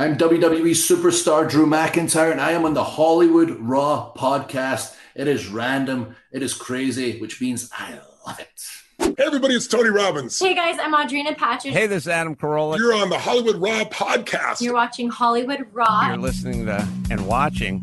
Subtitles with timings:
[0.00, 4.94] I'm WWE superstar Drew McIntyre, and I am on the Hollywood Raw podcast.
[5.16, 9.16] It is random, it is crazy, which means I love it.
[9.18, 10.38] Hey everybody, it's Tony Robbins.
[10.38, 11.72] Hey guys, I'm Audrina Patridge.
[11.72, 12.78] Hey, this is Adam Carolla.
[12.78, 14.60] You're on the Hollywood Raw podcast.
[14.60, 16.06] You're watching Hollywood Raw.
[16.06, 17.82] You're listening to and watching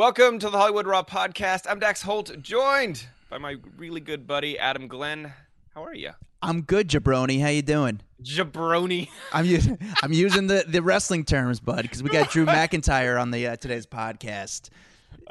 [0.00, 1.66] Welcome to the Hollywood Raw podcast.
[1.68, 5.30] I'm Dax Holt, joined by my really good buddy Adam Glynn.
[5.74, 6.12] How are you?
[6.40, 7.38] I'm good, Jabroni.
[7.42, 8.00] How you doing?
[8.22, 9.10] Jabroni.
[9.34, 13.30] I'm using I'm using the, the wrestling terms, bud, because we got Drew McIntyre on
[13.30, 14.70] the uh, today's podcast.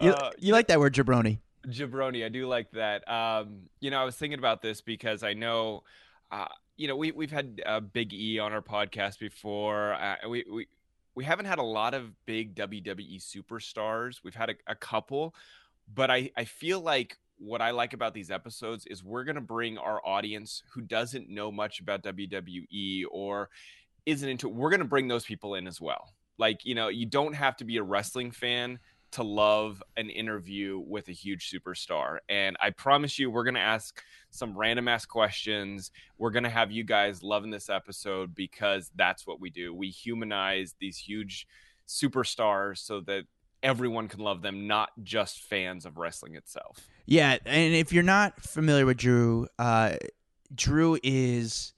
[0.02, 1.40] You, Uh, you like that word, Jabroni?
[1.66, 3.10] Jabroni, I do like that.
[3.10, 5.82] Um, you know, I was thinking about this because I know,
[6.32, 6.46] uh,
[6.78, 9.96] you know, we we've had uh, Big E on our podcast before.
[9.96, 10.68] Uh, we we
[11.16, 14.22] we haven't had a lot of big WWE superstars.
[14.24, 15.36] We've had a, a couple,
[15.94, 19.78] but I I feel like what I like about these episodes is we're gonna bring
[19.78, 23.50] our audience who doesn't know much about WWE or
[24.06, 24.50] isn't into.
[24.50, 26.14] We're gonna bring those people in as well.
[26.38, 28.80] Like you know, you don't have to be a wrestling fan
[29.12, 32.18] to love an interview with a huge superstar.
[32.28, 35.92] And I promise you, we're going to ask some random ass questions.
[36.18, 39.74] We're going to have you guys loving this episode because that's what we do.
[39.74, 41.48] We humanize these huge
[41.88, 43.24] superstars so that
[43.64, 46.88] everyone can love them, not just fans of wrestling itself.
[47.06, 49.96] Yeah, and if you're not familiar with Drew, uh,
[50.54, 51.74] Drew is,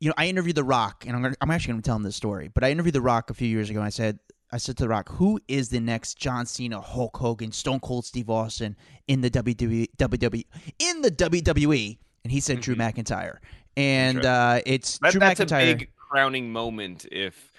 [0.00, 2.02] you know, I interviewed The Rock, and I'm gonna, I'm actually going to tell him
[2.02, 2.50] this story.
[2.52, 4.18] But I interviewed The Rock a few years ago, and I said,
[4.54, 8.04] I said to The Rock, who is the next John Cena, Hulk Hogan, Stone Cold
[8.06, 8.76] Steve Austin
[9.08, 10.44] in the WWE, WWE
[10.78, 11.98] in the WWE?
[12.22, 13.38] And he said Drew McIntyre,
[13.76, 14.30] and Sure.
[14.30, 15.72] uh, it's That, Drew that's McIntyre.
[15.72, 17.50] a big crowning moment if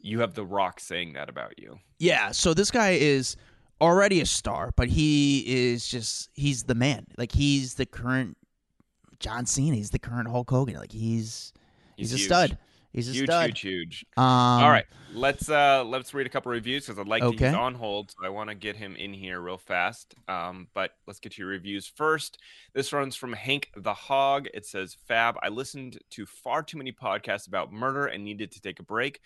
[0.00, 1.78] you have The Rock saying that about you.
[2.00, 3.36] Yeah, so this guy is
[3.80, 7.06] already a star, but he is just he's the man.
[7.16, 8.36] Like he's the current
[9.20, 10.74] John Cena, he's the current Hulk Hogan.
[10.74, 11.52] Like he's
[11.96, 12.26] he's, a huge.
[12.26, 12.58] stud.
[12.92, 13.46] He's a Huge, stud.
[13.46, 14.06] huge, huge.
[14.16, 17.28] Um, All right, let's uh let's read a couple reviews because I'd like to.
[17.28, 17.46] Okay.
[17.46, 20.14] He's on hold, so I want to get him in here real fast.
[20.26, 22.38] Um, but let's get to your reviews first.
[22.74, 24.48] This runs from Hank the Hog.
[24.52, 28.60] It says, "Fab, I listened to far too many podcasts about murder and needed to
[28.60, 29.20] take a break."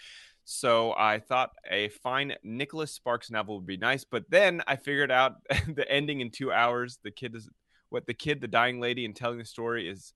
[0.45, 5.11] So I thought a fine Nicholas Sparks novel would be nice, but then I figured
[5.11, 5.37] out
[5.75, 6.99] the ending in two hours.
[7.03, 7.49] The kid is
[7.89, 10.13] what the kid, the dying lady, and telling the story is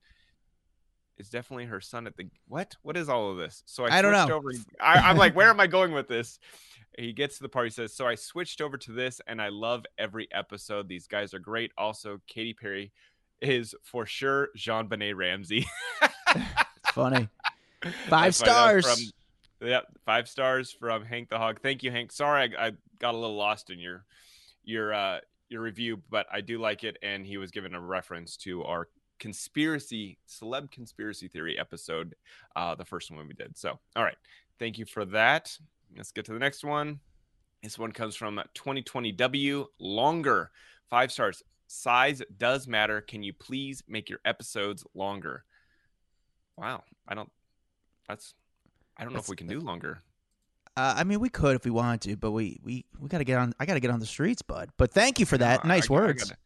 [1.19, 2.75] is definitely her son at the what?
[2.81, 3.61] What is all of this?
[3.65, 4.35] So I, I don't know.
[4.35, 6.39] Over, I, I'm like, where am I going with this?
[6.97, 7.67] He gets to the part.
[7.67, 10.87] He says, "So I switched over to this, and I love every episode.
[10.87, 11.71] These guys are great.
[11.77, 12.91] Also, Katy Perry
[13.41, 15.65] is for sure JonBenét Ramsey.
[16.93, 17.29] Funny.
[17.81, 18.51] Five That's funny.
[18.51, 19.11] That was stars.
[19.59, 21.61] From, yeah, five stars from Hank the Hog.
[21.61, 22.11] Thank you, Hank.
[22.11, 24.03] Sorry, I, I got a little lost in your
[24.63, 26.97] your uh your review, but I do like it.
[27.01, 32.15] And he was given a reference to our conspiracy celeb conspiracy theory episode,
[32.55, 33.57] uh, the first one we did.
[33.57, 34.17] So, all right,
[34.57, 35.57] thank you for that.
[35.95, 36.99] Let's get to the next one.
[37.63, 40.51] This one comes from 2020W longer
[40.89, 41.43] five stars.
[41.67, 43.01] Size does matter.
[43.01, 45.43] Can you please make your episodes longer?
[46.57, 47.31] Wow, I don't.
[48.07, 48.33] That's.
[48.97, 50.01] I don't know if we can do longer.
[50.75, 53.23] Uh, I mean, we could if we wanted to, but we we we got to
[53.23, 53.53] get on.
[53.59, 54.69] I got to get on the streets, bud.
[54.77, 55.63] But thank you for that.
[55.65, 56.23] Nice I- I words.
[56.25, 56.39] gotta-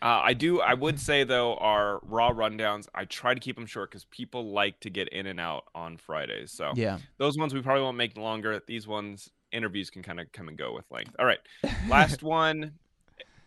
[0.00, 0.60] uh, I do.
[0.60, 2.86] I would say though, our raw rundowns.
[2.94, 5.96] I try to keep them short because people like to get in and out on
[5.96, 6.52] Fridays.
[6.52, 6.98] So yeah.
[7.18, 8.60] those ones we probably won't make longer.
[8.66, 11.16] These ones interviews can kind of come and go with length.
[11.18, 11.40] All right,
[11.88, 12.72] last one.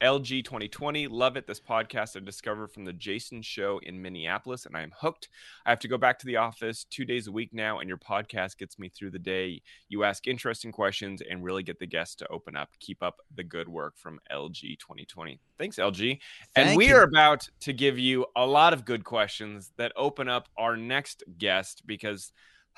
[0.02, 1.08] LG 2020.
[1.08, 1.46] Love it.
[1.46, 5.30] This podcast I discovered from the Jason Show in Minneapolis, and I am hooked.
[5.66, 8.00] I have to go back to the office two days a week now, and your
[8.00, 9.62] podcast gets me through the day.
[9.90, 12.70] You ask interesting questions and really get the guests to open up.
[12.80, 15.40] Keep up the good work from LG 2020.
[15.60, 16.20] Thanks, LG.
[16.56, 16.96] and we you.
[16.96, 21.24] are about to give you a lot of good questions that open up our next
[21.38, 22.32] guest because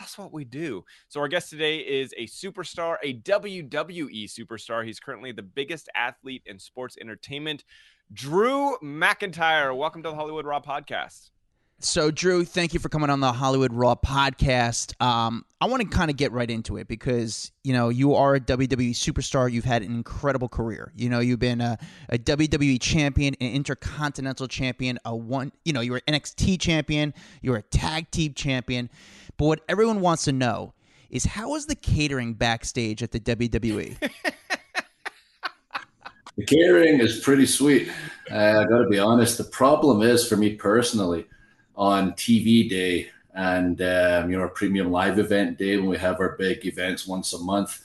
[0.04, 0.84] that's what we do.
[1.08, 4.86] So our guest today is a superstar, a WWE superstar.
[4.86, 7.64] He's currently the biggest athlete in sports entertainment.
[8.12, 11.30] Drew McIntyre, welcome to the Hollywood Raw podcast.
[11.80, 15.00] So, Drew, thank you for coming on the Hollywood Raw podcast.
[15.02, 18.36] Um, I want to kind of get right into it because you know you are
[18.36, 19.52] a WWE superstar.
[19.52, 20.94] You've had an incredible career.
[20.96, 21.78] You know you've been a,
[22.08, 25.52] a WWE champion, an Intercontinental champion, a one.
[25.66, 27.14] You know you were NXT champion.
[27.42, 28.90] You were a tag team champion.
[29.38, 30.74] But what everyone wants to know
[31.09, 33.97] is how is the catering backstage at the WWE?
[36.38, 37.89] the catering is pretty sweet.
[38.31, 39.38] Uh, I got to be honest.
[39.38, 41.25] The problem is for me personally
[41.75, 46.19] on TV day and um, you know our premium live event day when we have
[46.19, 47.82] our big events once a month.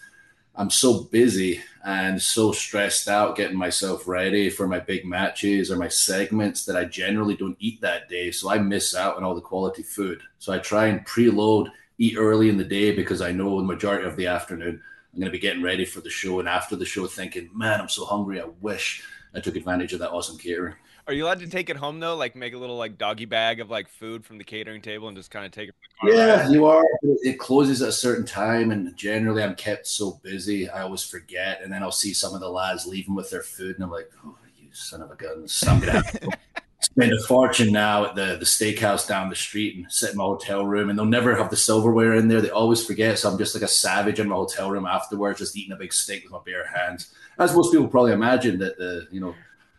[0.58, 5.76] I'm so busy and so stressed out getting myself ready for my big matches or
[5.76, 8.32] my segments that I generally don't eat that day.
[8.32, 10.20] So I miss out on all the quality food.
[10.40, 14.04] So I try and preload, eat early in the day because I know the majority
[14.08, 14.82] of the afternoon
[15.14, 16.40] I'm going to be getting ready for the show.
[16.40, 18.40] And after the show, thinking, man, I'm so hungry.
[18.40, 20.74] I wish I took advantage of that awesome catering.
[21.08, 22.16] Are you allowed to take it home though?
[22.16, 25.16] Like make a little like doggy bag of like food from the catering table and
[25.16, 25.74] just kind of take it.
[26.04, 26.84] Yeah, you are.
[27.02, 31.62] It closes at a certain time, and generally I'm kept so busy I always forget,
[31.62, 34.10] and then I'll see some of the lads leaving with their food, and I'm like,
[34.22, 35.46] oh, you son of a gun!
[35.66, 36.02] I'm gonna
[36.82, 40.24] spend a fortune now at the the steakhouse down the street and sit in my
[40.24, 42.42] hotel room, and they'll never have the silverware in there.
[42.42, 45.56] They always forget, so I'm just like a savage in my hotel room afterwards, just
[45.56, 47.14] eating a big steak with my bare hands.
[47.38, 49.34] As most people probably imagine that the you know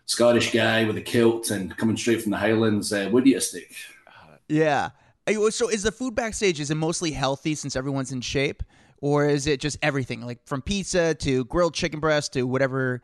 [0.10, 3.42] Scottish guy with a kilt and coming straight from the Highlands uh, would eat a
[3.42, 3.76] steak.
[4.48, 4.90] Yeah.
[5.52, 8.64] So is the food backstage is it mostly healthy since everyone's in shape,
[9.02, 13.04] or is it just everything like from pizza to grilled chicken breast to whatever?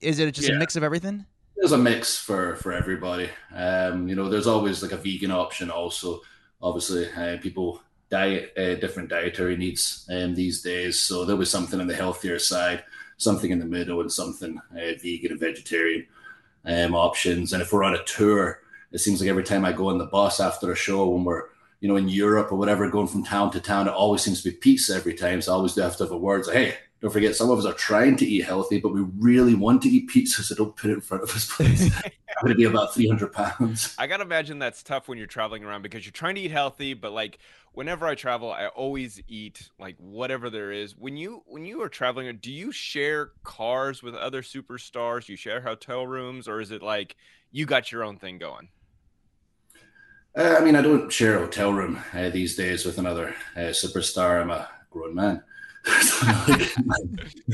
[0.00, 0.54] Is it just yeah.
[0.54, 1.26] a mix of everything?
[1.56, 3.28] There's a mix for for everybody.
[3.52, 6.20] Um, you know, there's always like a vegan option also.
[6.62, 11.80] Obviously, uh, people diet uh, different dietary needs um, these days, so there was something
[11.80, 12.84] on the healthier side,
[13.16, 16.06] something in the middle, and something uh, vegan and vegetarian
[16.68, 17.52] um, options.
[17.52, 18.60] And if we're on a tour,
[18.92, 21.44] it seems like every time I go on the bus after a show when we're
[21.80, 24.50] you know in Europe or whatever, going from town to town, it always seems to
[24.50, 25.40] be pizza every time.
[25.40, 26.46] So I always do have to have a word.
[26.46, 29.82] Hey, don't forget, some of us are trying to eat healthy, but we really want
[29.82, 31.94] to eat pizza, so don't put it in front of us, please.
[32.04, 33.94] I'm going to be about 300 pounds.
[33.98, 36.50] I got to imagine that's tough when you're traveling around because you're trying to eat
[36.50, 37.38] healthy, but like
[37.72, 40.96] whenever I travel, I always eat like whatever there is.
[40.96, 45.28] When you when you are traveling, do you share cars with other superstars?
[45.28, 47.16] You share hotel rooms, or is it like
[47.52, 48.68] you got your own thing going?
[50.36, 53.70] Uh, I mean, I don't share a hotel room uh, these days with another uh,
[53.70, 54.40] superstar.
[54.40, 55.42] I'm a grown man.
[55.86, 56.96] I, like my,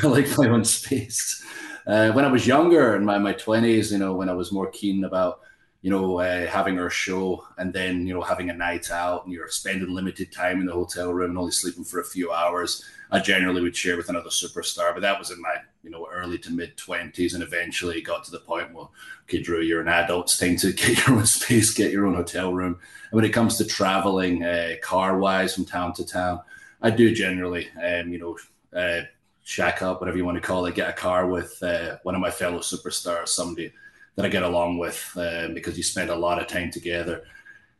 [0.02, 1.44] I, like my, own space.
[1.86, 4.68] Uh, when I was younger, in my, my 20s, you know, when I was more
[4.68, 5.40] keen about
[5.84, 9.34] you know, uh, having our show and then, you know, having a night out and
[9.34, 12.82] you're spending limited time in the hotel room and only sleeping for a few hours,
[13.10, 14.94] I generally would share with another superstar.
[14.94, 17.34] But that was in my, you know, early to mid 20s.
[17.34, 18.86] And eventually got to the point where,
[19.24, 20.24] okay, Drew, you're an adult.
[20.24, 22.78] It's time to get your own space, get your own hotel room.
[23.10, 26.40] And when it comes to traveling uh, car wise from town to town,
[26.84, 29.06] I do generally, um, you know, uh,
[29.42, 32.20] shack up, whatever you want to call it, get a car with uh, one of
[32.20, 33.72] my fellow superstars, somebody
[34.16, 37.24] that I get along with um, because you spend a lot of time together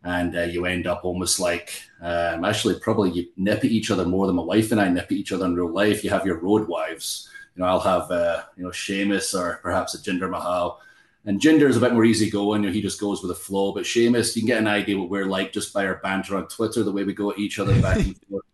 [0.05, 4.06] and uh, you end up almost like um, actually probably you nip at each other
[4.06, 6.03] more than my wife and I nip at each other in real life.
[6.03, 7.29] You have your road wives.
[7.55, 10.81] You know, I'll have uh, you know Sheamus or perhaps a Jinder Mahal.
[11.26, 12.62] And Jinder is a bit more easygoing.
[12.62, 13.73] You know, he just goes with the flow.
[13.73, 16.49] But Sheamus, you can get an idea what we're like just by our banter on
[16.49, 18.45] Twitter, the way we go at each other back and forth.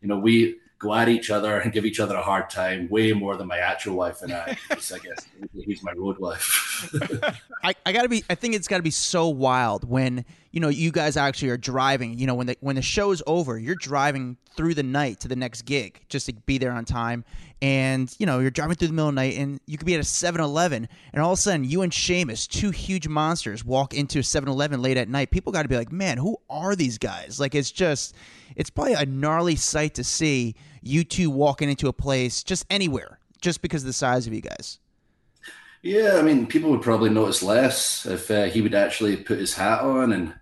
[0.00, 3.12] You know, we go at each other and give each other a hard time way
[3.12, 4.56] more than my actual wife and I.
[4.70, 6.90] I guess he's my road wife.
[7.64, 8.24] I, I gotta be.
[8.28, 10.24] I think it's gotta be so wild when
[10.56, 12.18] you know you guys actually are driving.
[12.18, 15.36] You know when the when the show's over, you're driving through the night to the
[15.36, 17.26] next gig just to be there on time.
[17.60, 19.92] And you know you're driving through the middle of the night, and you could be
[19.92, 23.92] at a 7-Eleven, and all of a sudden you and Sheamus, two huge monsters, walk
[23.92, 25.30] into a 7-Eleven late at night.
[25.30, 27.38] People got to be like, man, who are these guys?
[27.38, 28.14] Like it's just,
[28.56, 33.18] it's probably a gnarly sight to see you two walking into a place just anywhere,
[33.42, 34.78] just because of the size of you guys.
[35.82, 39.52] Yeah, I mean, people would probably notice less if uh, he would actually put his
[39.52, 40.32] hat on and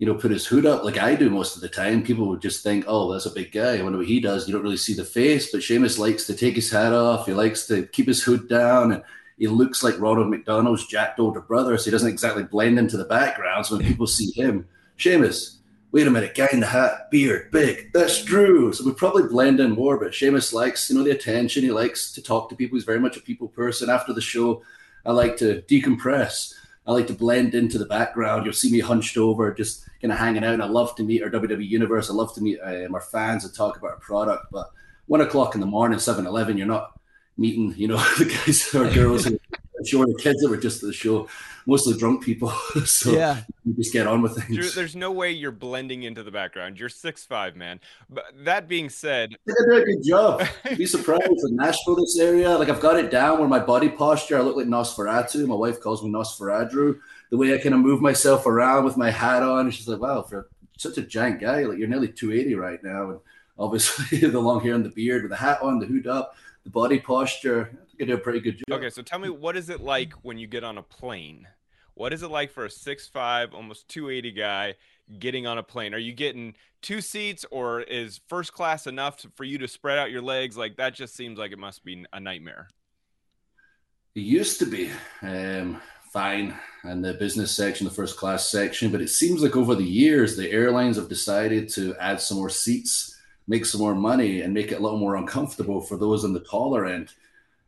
[0.00, 2.02] you know put his hood up like I do most of the time.
[2.02, 3.76] People would just think, "Oh, that's a big guy.
[3.76, 6.34] I wonder what he does." You don't really see the face, but Sheamus likes to
[6.34, 7.26] take his hat off.
[7.26, 9.02] He likes to keep his hood down, and
[9.36, 13.04] he looks like Ronald McDonald's jacked older brother, so he doesn't exactly blend into the
[13.04, 13.66] background.
[13.66, 14.66] So when people see him,
[14.96, 15.58] Sheamus,
[15.92, 18.72] wait a minute, guy in the hat, beard, big, that's Drew.
[18.72, 21.62] So we probably blend in more, but Sheamus likes, you know, the attention.
[21.62, 22.78] He likes to talk to people.
[22.78, 23.90] He's very much a people person.
[23.90, 24.62] After the show,
[25.04, 26.54] I like to decompress.
[26.90, 28.44] I like to blend into the background.
[28.44, 30.54] You'll see me hunched over, just kind of hanging out.
[30.54, 32.10] And I love to meet our WWE universe.
[32.10, 34.46] I love to meet um, our fans and talk about our product.
[34.50, 34.72] But
[35.06, 36.98] one o'clock in the morning, 7 Eleven, you're not
[37.38, 39.28] meeting, you know, the guys or girls
[39.86, 41.28] sure the kids that were just at the show,
[41.66, 42.50] mostly drunk people.
[42.84, 43.42] so Yeah.
[43.64, 44.56] you just get on with things.
[44.56, 46.78] Drew, there's no way you're blending into the background.
[46.78, 47.80] You're six five, man.
[48.08, 50.46] But that being said, I think I do a good job.
[50.76, 52.50] Be surprised in Nashville, this area.
[52.50, 55.46] Like I've got it down where my body posture, I look like Nosferatu.
[55.46, 56.98] My wife calls me Nosferatu.
[57.30, 60.22] The way I kind of move myself around with my hat on, she's like, "Wow,
[60.22, 63.20] for such a giant guy, like you're nearly 280 right now." And
[63.58, 66.34] obviously, the long hair and the beard, with the hat on, the hood up,
[66.64, 67.70] the body posture.
[68.08, 68.78] A pretty good job.
[68.78, 71.46] okay, so tell me what is it like when you get on a plane?
[71.94, 74.74] What is it like for a six five, almost 280 guy
[75.18, 75.92] getting on a plane?
[75.92, 79.98] Are you getting two seats or is first class enough to, for you to spread
[79.98, 80.56] out your legs?
[80.56, 82.68] Like that just seems like it must be a nightmare.
[84.14, 84.90] It used to be
[85.22, 85.80] um,
[86.12, 86.54] fine
[86.84, 90.36] in the business section, the first class section, but it seems like over the years,
[90.36, 93.16] the airlines have decided to add some more seats,
[93.46, 96.40] make some more money, and make it a little more uncomfortable for those on the
[96.40, 97.12] taller end.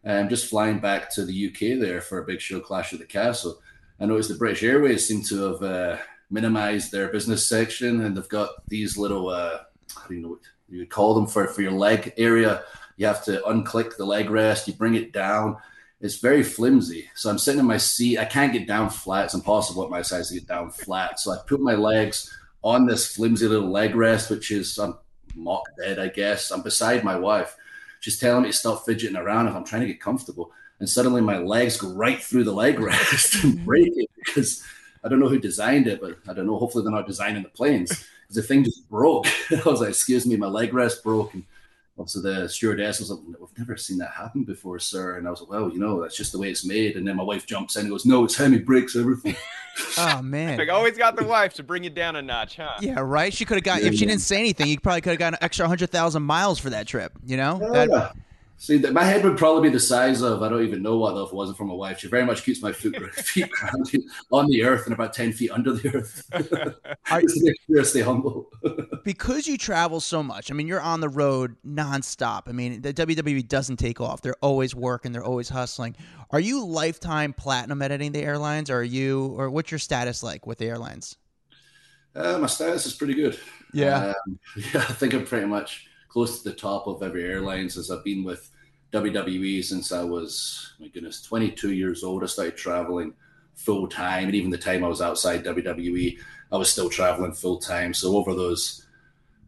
[0.04, 3.04] Um, just flying back to the UK there for a big show, Clash of the
[3.04, 3.61] Castle,
[4.02, 5.97] I noticed the British Airways seem to have uh,
[6.28, 9.59] minimized their business section, and they've got these little, uh,
[9.94, 12.64] how do you know what you call them for for your leg area.
[12.97, 15.56] You have to unclick the leg rest, you bring it down.
[16.00, 17.09] It's very flimsy.
[17.14, 18.18] So I'm sitting in my seat.
[18.18, 19.26] I can't get down flat.
[19.26, 21.21] It's impossible at my size to get down flat.
[21.21, 24.97] So I put my legs on this flimsy little leg rest, which is I'm
[25.37, 26.50] mock dead, I guess.
[26.50, 27.56] I'm beside my wife.
[28.02, 30.50] She's telling me to stop fidgeting around if I'm trying to get comfortable.
[30.80, 33.64] And suddenly my legs go right through the leg rest and mm-hmm.
[33.64, 34.64] break it because
[35.04, 36.59] I don't know who designed it, but I don't know.
[36.59, 39.26] Hopefully they're not designing the planes because the thing just broke.
[39.52, 41.32] I was like, excuse me, my leg rest broke.
[41.35, 41.44] And
[42.02, 45.16] obviously the stewardess was like, we've never seen that happen before, sir.
[45.18, 46.97] And I was like, well, you know, that's just the way it's made.
[46.97, 49.37] And then my wife jumps in and goes, no, it's Hemi breaks everything.
[49.97, 50.59] Oh man.
[50.59, 52.73] Like always got the wife to bring you down a notch, huh?
[52.82, 53.32] Yeah, right.
[53.32, 54.66] She could have got if she didn't say anything.
[54.68, 57.11] You probably could have got an extra hundred thousand miles for that trip.
[57.25, 58.12] You know, That- Yeah.
[58.62, 61.25] See, my head would probably be the size of I don't even know what though
[61.25, 61.99] if it wasn't for my wife.
[61.99, 65.50] She very much keeps my foot, feet grounded on the earth and about ten feet
[65.50, 66.23] under the earth.
[67.42, 68.52] Make sure I stay humble.
[69.02, 70.49] because you travel so much.
[70.49, 72.42] I mean, you're on the road nonstop.
[72.47, 74.23] I mean, the WWE doesn't take off.
[74.23, 75.11] They're always working.
[75.11, 75.97] They're always hustling.
[76.31, 78.71] Are you lifetime platinum at any of the airlines?
[78.71, 81.16] Or are you, or what's your status like with the airlines?
[82.14, 83.37] Uh, my status is pretty good.
[83.73, 84.12] Yeah.
[84.25, 87.90] Um, yeah, I think I'm pretty much close to the top of every airlines as
[87.90, 88.51] I've been with
[88.93, 92.23] WWE since I was, my goodness, 22 years old.
[92.23, 93.15] I started traveling
[93.55, 94.27] full time.
[94.27, 96.19] And even the time I was outside WWE,
[96.51, 97.95] I was still traveling full time.
[97.95, 98.87] So over those,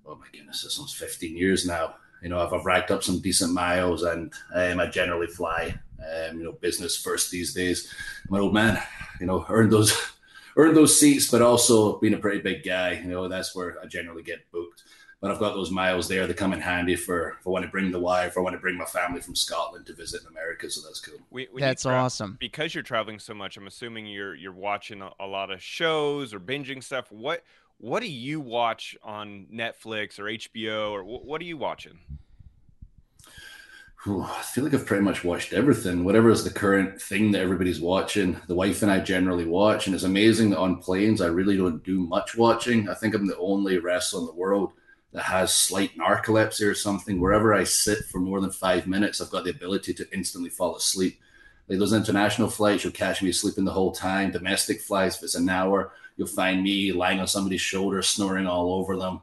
[0.07, 1.97] oh my goodness, this one's 15 years now.
[2.23, 6.39] You know, I've, I've racked up some decent miles and um, I generally fly, um,
[6.39, 7.93] you know, business first these days.
[8.31, 8.83] An old man,
[9.21, 9.95] you know, earned those
[10.57, 13.87] earned those seats, but also being a pretty big guy, you know, that's where I
[13.87, 14.85] generally get booked.
[15.25, 17.91] But I've got those miles there that come in handy for for when I bring
[17.91, 20.27] the wife or when I want to bring my family from scotland to visit in
[20.27, 20.69] America.
[20.69, 21.15] So that's cool.
[21.31, 22.37] We, when you That's tra- awesome.
[22.39, 26.35] Because you're traveling so much, I'm assuming you're you're watching a, a lot of shows
[26.35, 27.11] or binging stuff.
[27.11, 27.43] What
[27.79, 32.01] what do you watch on Netflix or HBO or wh- what are you watching?
[34.05, 36.05] Whew, I feel like I've pretty much watched everything.
[36.05, 39.87] Whatever is the current thing that everybody's watching, the wife and I generally watch.
[39.87, 42.91] And it's amazing that on planes, I really don't do much watching.
[42.91, 44.75] I think I'm the only wrestler in the world
[45.15, 47.21] that has slight narcolepsy or something.
[47.21, 50.77] Wherever I sit for more than five minutes, I've got the ability to instantly fall
[50.77, 51.21] asleep.
[51.69, 54.33] Like those international flights, you'll catch me sleeping the whole time.
[54.33, 58.75] Domestic flights, if it's an hour, you'll find me lying on somebody's shoulder, snoring all
[58.75, 59.21] over them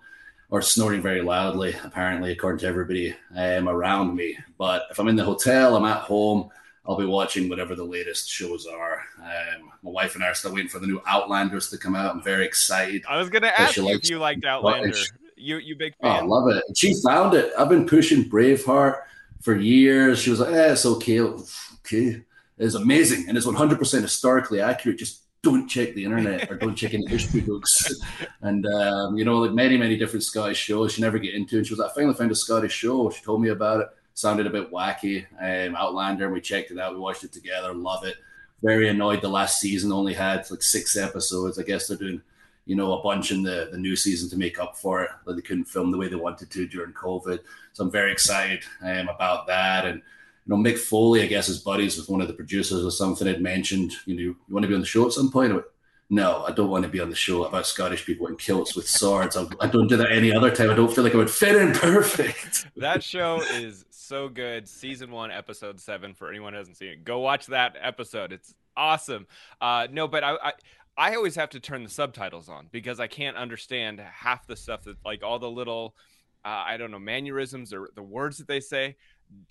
[0.50, 4.38] or snoring very loudly, apparently, according to everybody um, around me.
[4.58, 6.50] But if I'm in the hotel, I'm at home,
[6.86, 9.04] I'll be watching whatever the latest shows are.
[9.20, 12.14] Um, my wife and I are still waiting for the new Outlanders to come out.
[12.14, 13.04] I'm very excited.
[13.08, 14.94] I was gonna ask you if you liked Outlander.
[15.42, 16.28] You you big Oh, I fan?
[16.30, 16.64] love it.
[16.78, 17.52] She found it.
[17.58, 19.02] I've been pushing Braveheart
[19.42, 20.20] for years.
[20.20, 21.20] She was like, eh, it's okay.
[21.22, 22.24] Okay.
[22.58, 23.26] It's amazing.
[23.28, 25.00] And it's 100% historically accurate.
[25.00, 27.92] Just don't check the internet or don't check any history books.
[28.44, 31.58] And, um, you know, like many, many different Scottish shows she never get into.
[31.58, 33.10] And she was like, I finally found a Scottish show.
[33.12, 33.88] She told me about it.
[34.16, 35.26] Sounded a bit wacky.
[35.40, 36.26] Um, Outlander.
[36.26, 36.94] And we checked it out.
[36.94, 37.74] We watched it together.
[37.74, 38.16] Love it.
[38.64, 41.58] Very annoyed the last season only had like six episodes.
[41.60, 42.22] I guess they're doing
[42.66, 45.10] you know, a bunch in the, the new season to make up for it.
[45.26, 47.40] That they couldn't film the way they wanted to during COVID.
[47.74, 49.86] So I'm very excited um, about that.
[49.86, 50.02] And,
[50.46, 53.28] you know, Mick Foley, I guess, is buddies with one of the producers or something
[53.28, 55.54] had mentioned, you know, you want to be on the show at some point?
[55.54, 55.66] Went,
[56.12, 58.86] no, I don't want to be on the show about Scottish people in kilts with
[58.86, 59.38] swords.
[59.38, 60.70] I, I don't do that any other time.
[60.70, 62.68] I don't feel like I would fit in perfect.
[62.76, 64.68] That show is so good.
[64.68, 66.14] Season one, episode seven.
[66.14, 68.34] For anyone who hasn't seen it, go watch that episode.
[68.34, 69.28] It's awesome.
[69.62, 70.54] Uh, no, but I, I
[70.98, 74.84] I always have to turn the subtitles on because I can't understand half the stuff
[74.84, 75.96] that like all the little
[76.44, 78.98] uh, I don't know mannerisms or the words that they say.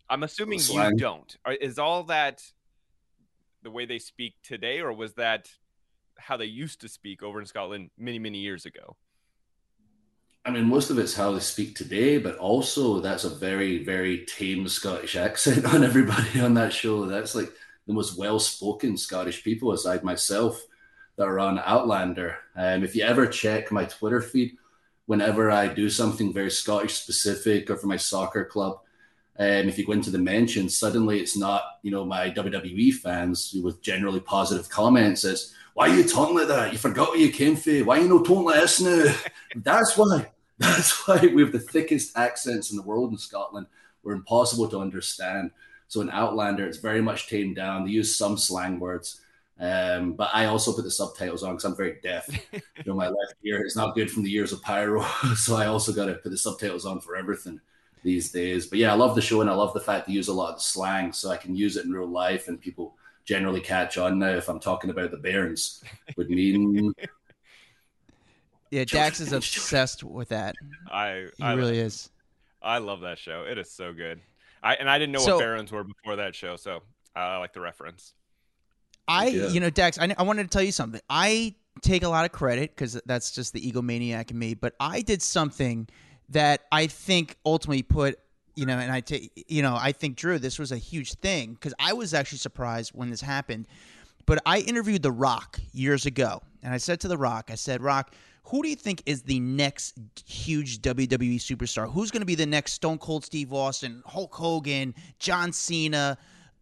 [0.09, 1.37] I'm assuming you don't.
[1.61, 2.43] Is all that
[3.63, 5.49] the way they speak today, or was that
[6.19, 8.97] how they used to speak over in Scotland many many years ago?
[10.45, 14.25] I mean, most of it's how they speak today, but also that's a very, very
[14.25, 17.07] tame Scottish accent on everybody on that show.
[17.07, 17.53] That's like
[17.87, 20.63] the most well-spoken Scottish people, aside myself,
[21.21, 22.39] that are on Outlander.
[22.57, 24.57] Um, if you ever check my Twitter feed,
[25.05, 28.81] whenever I do something very Scottish specific or for my soccer club,
[29.39, 33.55] um, if you go into the mentions, suddenly it's not, you know, my WWE fans
[33.63, 35.23] with generally positive comments.
[35.27, 36.73] It's why are you talking like that?
[36.73, 37.85] You forgot where you came from.
[37.85, 39.15] Why you no talking like this now?
[39.57, 40.31] That's why.
[40.59, 43.67] That's why we have the thickest accents in the world in Scotland.
[44.03, 45.51] We're impossible to understand.
[45.89, 47.85] So in Outlander, it's very much tamed down.
[47.85, 49.21] They use some slang words.
[49.61, 52.29] Um, but I also put the subtitles on because I'm very deaf.
[52.53, 55.03] you know, my left ear is not good from the years of pyro.
[55.37, 57.61] so I also got to put the subtitles on for everything
[58.03, 58.67] these days.
[58.67, 60.51] But yeah, I love the show and I love the fact they use a lot
[60.51, 63.99] of the slang so I can use it in real life and people generally catch
[63.99, 65.85] on now if I'm talking about the Bairns
[66.17, 66.95] would mean
[68.71, 70.55] Yeah, Dax is obsessed with that.
[70.91, 72.09] I He I, really is.
[72.63, 73.43] I love that show.
[73.43, 74.21] It is so good.
[74.63, 76.83] I and I didn't know So- what Bairns were before that show, so
[77.15, 78.15] I like the reference.
[79.11, 79.49] I, Yeah.
[79.49, 81.01] you know, Dax, I, I wanted to tell you something.
[81.11, 84.55] I take a lot of credit because that's just the egomaniac in me.
[84.55, 85.89] But I did something
[86.31, 88.19] that I think ultimately put,
[88.55, 91.55] you know, and I take, you know, I think Drew, this was a huge thing
[91.55, 93.67] because I was actually surprised when this happened.
[94.27, 97.83] But I interviewed The Rock years ago, and I said to The Rock, I said,
[97.83, 98.15] Rock,
[98.45, 101.91] who do you think is the next huge WWE superstar?
[101.91, 106.19] Who's going to be the next Stone Cold Steve Austin, Hulk Hogan, John Cena?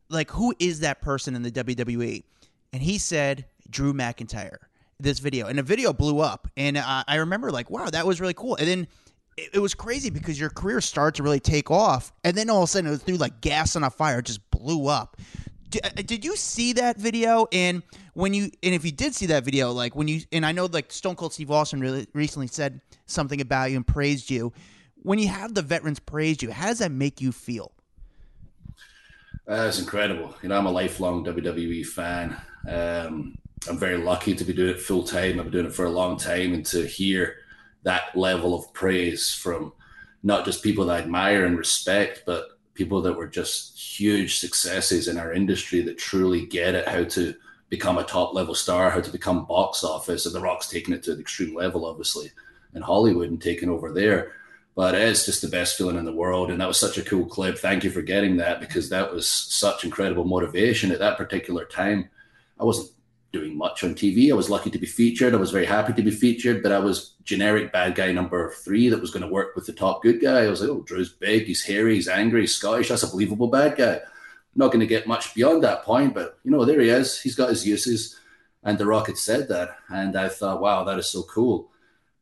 [0.09, 2.25] Like, who is that person in the WWE?
[2.73, 4.59] And he said, Drew McIntyre.
[5.01, 8.21] This video, and the video blew up, and uh, I remember like, wow, that was
[8.21, 8.57] really cool.
[8.57, 8.89] And then
[9.37, 12.65] it, it was crazy because your career started to really take off, and then all
[12.65, 15.17] of a sudden it was through like gas on a fire, just blew up.
[15.71, 17.47] Did, uh, did you see that video?
[17.53, 17.85] And
[18.15, 20.67] when you and if you did see that video, like when you and I know
[20.67, 24.53] like Stone Cold Steve Austin really recently said something about you and praised you.
[25.03, 27.71] When you have the veterans praise you, how does that make you feel?
[29.47, 30.35] That's incredible.
[30.43, 32.37] You know, I'm a lifelong WWE fan.
[32.67, 33.37] Um,
[33.69, 35.39] I'm very lucky to be doing it full time.
[35.39, 37.37] I've been doing it for a long time, and to hear
[37.83, 39.73] that level of praise from
[40.23, 45.09] not just people that I admire and respect, but people that were just huge successes
[45.09, 47.35] in our industry that truly get it how to
[47.69, 50.27] become a top level star, how to become box office.
[50.27, 52.31] And The Rock's taking it to an extreme level, obviously,
[52.75, 54.33] in Hollywood and taking over there.
[54.75, 56.51] But it's just the best feeling in the world.
[56.51, 57.59] And that was such a cool clip.
[57.59, 62.09] Thank you for getting that because that was such incredible motivation at that particular time.
[62.61, 62.91] I wasn't
[63.33, 64.31] doing much on TV.
[64.31, 65.35] I was lucky to be featured.
[65.35, 68.89] I was very happy to be featured, but I was generic bad guy number three
[68.89, 70.45] that was going to work with the top good guy.
[70.45, 72.89] I was like, oh, Drew's big, he's hairy, he's angry, he's Scottish.
[72.89, 74.01] That's a believable bad guy.
[74.55, 77.21] not going to get much beyond that point, but you know, there he is.
[77.21, 78.19] He's got his uses.
[78.65, 79.77] And The Rock had said that.
[79.89, 81.71] And I thought, wow, that is so cool.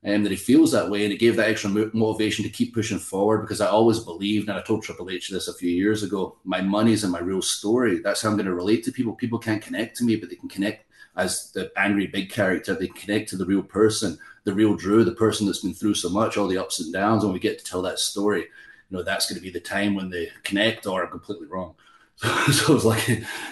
[0.03, 1.05] And that he feels that way.
[1.05, 4.49] And it gave that extra mo- motivation to keep pushing forward because I always believed,
[4.49, 7.43] and I told Triple H this a few years ago, my money's in my real
[7.43, 8.01] story.
[8.01, 9.15] That's how I'm going to relate to people.
[9.15, 12.75] People can't connect to me, but they can connect as the angry big character.
[12.75, 16.09] They connect to the real person, the real Drew, the person that's been through so
[16.09, 17.25] much, all the ups and downs.
[17.25, 19.95] When we get to tell that story, you know, that's going to be the time
[19.95, 21.75] when they connect or are completely wrong.
[22.17, 23.09] so it was like,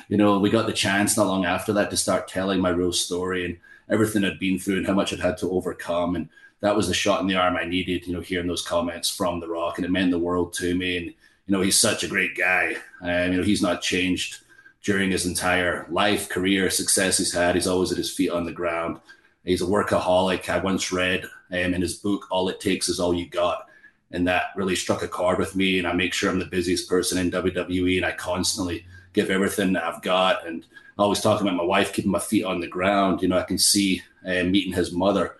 [0.09, 2.93] you know, we got the chance not long after that to start telling my real
[2.93, 6.17] story and everything I'd been through and how much I'd had to overcome.
[6.17, 6.29] And
[6.61, 9.41] that was the shot in the arm I needed, you know, hearing those comments from
[9.41, 9.79] The Rock.
[9.79, 10.97] And it meant the world to me.
[10.97, 11.15] And, you
[11.49, 12.77] know, he's such a great guy.
[13.03, 14.39] Um, you know, he's not changed
[14.83, 17.55] during his entire life, career, success he's had.
[17.55, 19.01] He's always at his feet on the ground.
[19.45, 20.49] He's a workaholic.
[20.49, 23.67] I once read um, in his book, All It Takes Is All You Got.
[24.11, 25.79] And that really struck a chord with me.
[25.79, 29.73] And I make sure I'm the busiest person in WWE and I constantly give everything
[29.73, 30.47] that I've got.
[30.47, 30.65] And
[30.99, 33.23] I always talk about my wife keeping my feet on the ground.
[33.23, 35.37] You know, I can see uh, meeting his mother,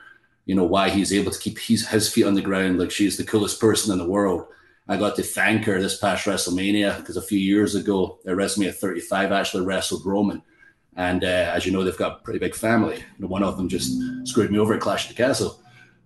[0.47, 3.17] you know, why he's able to keep his, his feet on the ground like she's
[3.17, 4.47] the coolest person in the world.
[4.89, 8.75] I got to thank her this past WrestleMania because a few years ago at WrestleMania
[8.75, 10.43] 35 actually wrestled Roman.
[10.97, 12.97] And uh, as you know, they've got a pretty big family.
[12.97, 13.93] You know, one of them just
[14.25, 15.61] screwed me over at Clash of the Castle.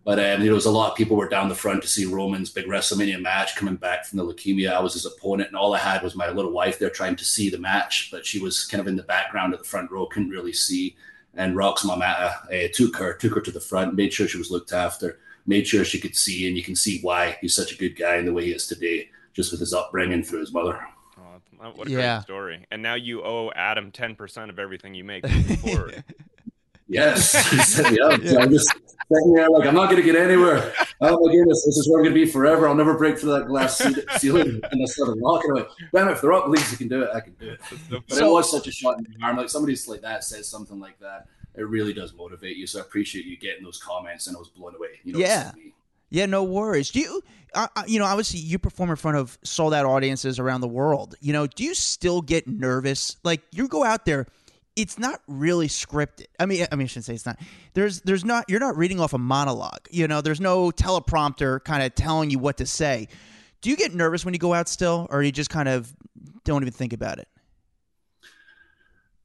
[0.08, 1.88] But um, you know, there was a lot of people were down the front to
[1.88, 4.72] see Roman's big WrestleMania match coming back from the leukemia.
[4.72, 7.26] I was his opponent, and all I had was my little wife there trying to
[7.26, 10.06] see the match, but she was kind of in the background at the front row,
[10.06, 10.96] couldn't really see.
[11.34, 12.04] And Rock's mama
[12.50, 15.66] uh, took her, took her to the front, made sure she was looked after, made
[15.66, 18.24] sure she could see, and you can see why he's such a good guy in
[18.24, 20.80] the way he is today, just with his upbringing through his mother.
[21.18, 22.14] Oh, Uh, What a Yeah.
[22.16, 22.66] great story.
[22.70, 26.02] And now you owe Adam 10% of everything you make moving forward.
[26.88, 28.20] Yes, he set me up.
[28.24, 28.72] So I'm just
[29.12, 30.72] sitting there like I'm not going to get anywhere.
[31.00, 32.68] Oh my goodness, this is where I'm going to be forever.
[32.68, 33.78] I'll never break through that glass
[34.18, 34.60] ceiling.
[34.70, 35.64] And I started walking away.
[35.92, 37.60] Damn, if the Rock believes he can do it, I can do it.
[37.90, 39.36] But it was such a shot in the arm.
[39.36, 42.66] Like somebody's like that says something like that, it really does motivate you.
[42.66, 45.00] So I appreciate you getting those comments, and I was blown away.
[45.04, 45.52] You know, Yeah.
[46.10, 46.90] Yeah, no worries.
[46.90, 47.20] Do you,
[47.54, 51.14] uh, you know, obviously you perform in front of sold out audiences around the world.
[51.20, 53.16] You know, do you still get nervous?
[53.24, 54.26] Like you go out there,
[54.78, 56.26] it's not really scripted.
[56.38, 57.38] I mean, I mean, I shouldn't say it's not.
[57.74, 58.44] There's, there's not.
[58.48, 59.88] You're not reading off a monologue.
[59.90, 63.08] You know, there's no teleprompter kind of telling you what to say.
[63.60, 65.92] Do you get nervous when you go out still, or you just kind of
[66.44, 67.28] don't even think about it?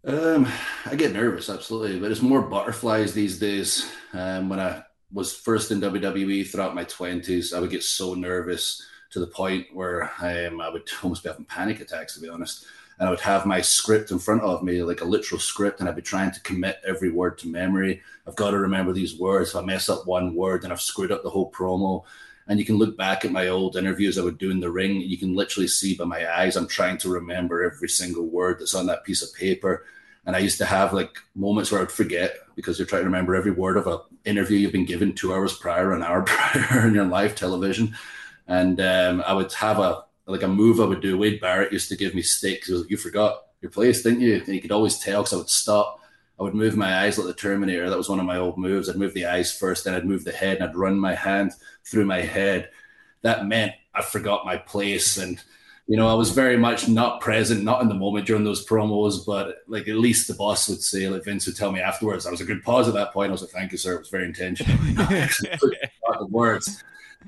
[0.05, 0.47] Um,
[0.85, 3.89] I get nervous, absolutely, but it's more butterflies these days.
[4.11, 8.83] Um, when I was first in WWE throughout my twenties, I would get so nervous
[9.11, 12.65] to the point where um, I would almost be having panic attacks, to be honest.
[12.99, 15.89] And I would have my script in front of me, like a literal script, and
[15.89, 18.01] I'd be trying to commit every word to memory.
[18.27, 19.49] I've got to remember these words.
[19.49, 22.03] If I mess up one word, then I've screwed up the whole promo.
[22.47, 25.01] And you can look back at my old interviews I would do in the ring.
[25.01, 28.75] You can literally see by my eyes, I'm trying to remember every single word that's
[28.75, 29.85] on that piece of paper.
[30.25, 33.07] And I used to have like moments where I would forget because you're trying to
[33.07, 36.87] remember every word of an interview you've been given two hours prior, an hour prior
[36.87, 37.95] in your live television.
[38.47, 41.17] And um, I would have a like a move I would do.
[41.17, 42.67] Wade Barrett used to give me sticks.
[42.67, 45.33] He was like, "You forgot your place, didn't you?" And you could always tell because
[45.33, 45.99] I would stop.
[46.39, 47.89] I would move my eyes like the Terminator.
[47.89, 48.89] That was one of my old moves.
[48.89, 51.51] I'd move the eyes first, then I'd move the head, and I'd run my hand
[51.85, 52.69] through my head.
[53.21, 55.41] That meant I forgot my place, and
[55.87, 59.25] you know I was very much not present, not in the moment during those promos.
[59.25, 62.31] But like at least the boss would say, like Vince would tell me afterwards, I
[62.31, 63.29] was a good pause at that point.
[63.29, 63.95] I was like, "Thank you, sir.
[63.95, 64.77] It was very intentional."
[66.19, 66.83] The words.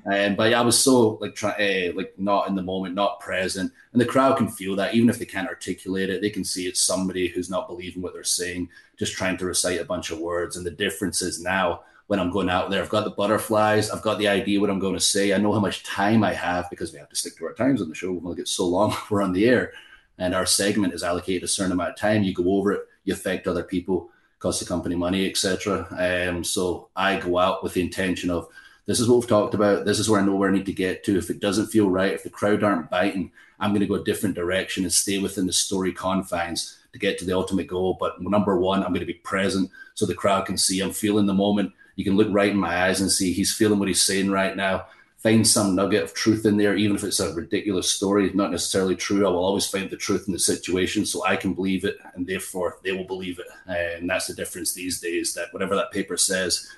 [0.05, 3.71] Um, but I was so like try, uh, like not in the moment, not present,
[3.91, 6.67] and the crowd can feel that even if they can't articulate it, they can see
[6.67, 10.19] it's somebody who's not believing what they're saying, just trying to recite a bunch of
[10.19, 10.57] words.
[10.57, 14.01] And the difference is now when I'm going out there, I've got the butterflies, I've
[14.01, 16.69] got the idea what I'm going to say, I know how much time I have
[16.69, 18.11] because we have to stick to our times on the show.
[18.11, 19.73] We'll get so long we're on the air,
[20.17, 22.23] and our segment is allocated a certain amount of time.
[22.23, 25.87] You go over it, you affect other people, cost the company money, etc.
[26.29, 28.47] Um, so I go out with the intention of
[28.85, 29.85] this is what we've talked about.
[29.85, 31.17] This is where I know where I need to get to.
[31.17, 34.03] If it doesn't feel right, if the crowd aren't biting, I'm going to go a
[34.03, 37.97] different direction and stay within the story confines to get to the ultimate goal.
[37.99, 41.25] But number one, I'm going to be present so the crowd can see I'm feeling
[41.25, 41.73] the moment.
[41.95, 44.55] You can look right in my eyes and see he's feeling what he's saying right
[44.55, 44.85] now.
[45.17, 48.95] Find some nugget of truth in there, even if it's a ridiculous story, not necessarily
[48.95, 49.25] true.
[49.25, 52.27] I will always find the truth in the situation so I can believe it, and
[52.27, 53.47] therefore they will believe it.
[53.65, 56.69] And that's the difference these days that whatever that paper says,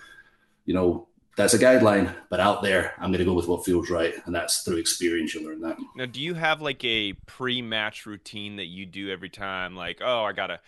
[0.65, 3.91] you know, that's a guideline, but out there, I'm going to go with what feels
[3.91, 5.35] right, and that's through experience.
[5.35, 5.77] You learn that.
[5.95, 9.75] Now, do you have like a pre-match routine that you do every time?
[9.75, 10.59] Like, oh, I gotta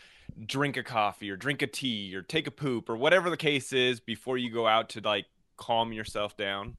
[0.46, 3.74] drink a coffee or drink a tea or take a poop or whatever the case
[3.74, 5.26] is before you go out to like
[5.58, 6.78] calm yourself down.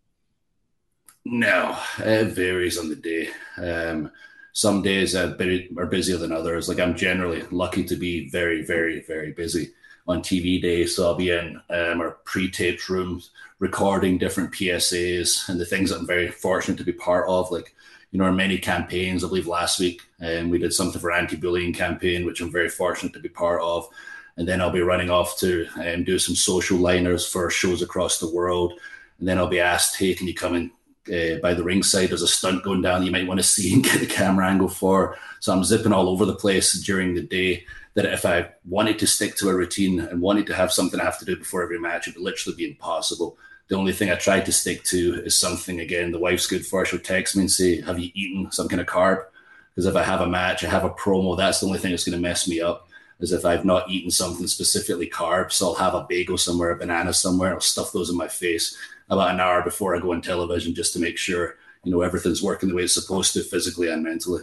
[1.24, 3.28] No, it varies on the day.
[3.58, 4.12] Um,
[4.52, 5.36] some days are,
[5.76, 6.68] are busier than others.
[6.68, 9.72] Like I'm generally lucky to be very, very, very busy
[10.10, 10.86] on TV day.
[10.86, 15.98] So I'll be in um, our pre-taped rooms recording different PSAs and the things that
[15.98, 17.50] I'm very fortunate to be part of.
[17.50, 17.74] Like,
[18.10, 19.22] you know, our many campaigns.
[19.22, 23.12] I believe last week um, we did something for anti-bullying campaign, which I'm very fortunate
[23.12, 23.88] to be part of.
[24.36, 28.18] And then I'll be running off to um, do some social liners for shows across
[28.18, 28.80] the world.
[29.18, 30.70] And then I'll be asked, hey, can you come in
[31.08, 32.10] uh, by the ringside.
[32.10, 34.68] There's a stunt going down you might want to see and get the camera angle
[34.68, 35.16] for.
[35.40, 37.64] So I'm zipping all over the place during the day.
[37.94, 41.04] That if I wanted to stick to a routine and wanted to have something I
[41.04, 43.36] have to do before every match, it would literally be impossible.
[43.68, 46.12] The only thing I try to stick to is something again.
[46.12, 46.84] The wife's good for.
[46.84, 49.24] She'll text me and say, "Have you eaten some kind of carb?"
[49.70, 51.36] Because if I have a match, I have a promo.
[51.36, 52.88] That's the only thing that's going to mess me up.
[53.18, 56.76] Is if I've not eaten something specifically carb, so I'll have a bagel somewhere, a
[56.76, 58.76] banana somewhere, I'll stuff those in my face
[59.10, 62.42] about an hour before I go on television just to make sure you know everything's
[62.42, 64.42] working the way it's supposed to, physically and mentally.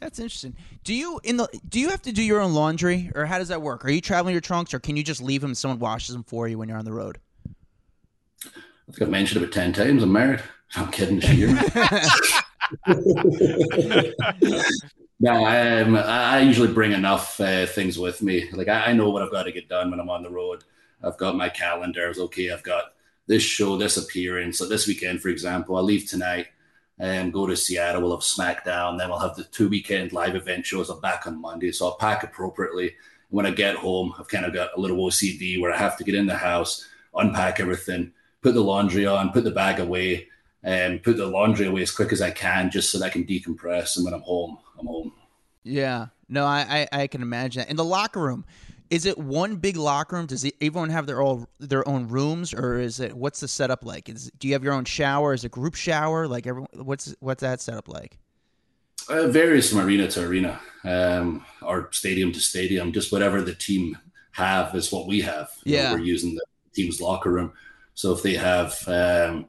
[0.00, 0.56] That's interesting.
[0.84, 3.48] Do you in the do you have to do your own laundry or how does
[3.48, 3.84] that work?
[3.84, 6.24] Are you traveling your trunks or can you just leave them and someone washes them
[6.24, 7.18] for you when you're on the road?
[8.44, 8.50] I
[8.86, 10.02] think I've mentioned it about ten times.
[10.02, 10.42] I'm married.
[10.74, 11.22] I'm kidding.
[15.24, 18.50] No, um, I I usually bring enough uh, things with me.
[18.50, 20.64] Like I, I know what I've got to get done when I'm on the road.
[21.00, 22.18] I've got my calendars.
[22.18, 22.94] Okay, I've got
[23.26, 24.58] this show, this appearance.
[24.58, 26.48] So this weekend, for example, I leave tonight
[26.98, 28.02] and go to Seattle.
[28.02, 28.98] We'll have SmackDown.
[28.98, 30.90] Then we'll have the two weekend live event shows.
[30.90, 32.94] I'm back on Monday, so I'll pack appropriately.
[33.30, 36.04] When I get home, I've kind of got a little OCD where I have to
[36.04, 40.28] get in the house, unpack everything, put the laundry on, put the bag away,
[40.62, 43.24] and put the laundry away as quick as I can, just so that I can
[43.24, 43.96] decompress.
[43.96, 45.12] And when I'm home, I'm home.
[45.64, 46.08] Yeah.
[46.28, 47.70] No, I, I, I can imagine that.
[47.70, 48.44] In the locker room,
[48.92, 50.26] is it one big locker room?
[50.26, 54.10] Does everyone have their own their own rooms, or is it what's the setup like?
[54.10, 55.32] Is do you have your own shower?
[55.32, 56.28] Is it group shower?
[56.28, 58.18] Like everyone, what's what's that setup like?
[59.08, 62.92] Uh, varies from arena to arena, um, or stadium to stadium.
[62.92, 63.96] Just whatever the team
[64.32, 65.48] have is what we have.
[65.64, 65.92] You know, Yeah.
[65.94, 67.52] we're using the team's locker room.
[67.94, 69.46] So if they have, um,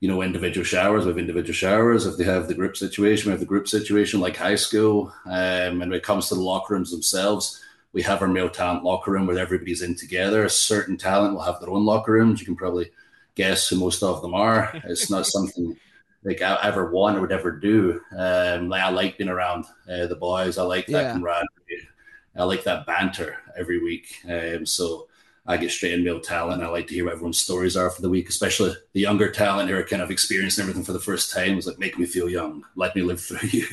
[0.00, 2.06] you know, individual showers, we have individual showers.
[2.06, 5.12] If they have the group situation, we have the group situation like high school.
[5.26, 8.84] Um, and when it comes to the locker rooms themselves, we have our male talent
[8.84, 10.44] locker room where everybody's in together.
[10.44, 12.40] A certain talent will have their own locker rooms.
[12.40, 12.90] You can probably
[13.34, 14.72] guess who most of them are.
[14.84, 15.76] It's not something
[16.22, 18.00] like I ever want or would ever do.
[18.16, 20.58] Um, like I like being around uh, the boys.
[20.58, 21.12] I like that Yeah.
[21.14, 21.88] camaraderie.
[22.36, 24.06] I like that banter every week.
[24.28, 25.08] Um, so
[25.46, 26.62] I get straight in male talent.
[26.62, 29.68] I like to hear what everyone's stories are for the week, especially the younger talent
[29.68, 31.58] who are kind of experiencing everything for the first time.
[31.58, 33.66] It's like make me feel young, let me live through you.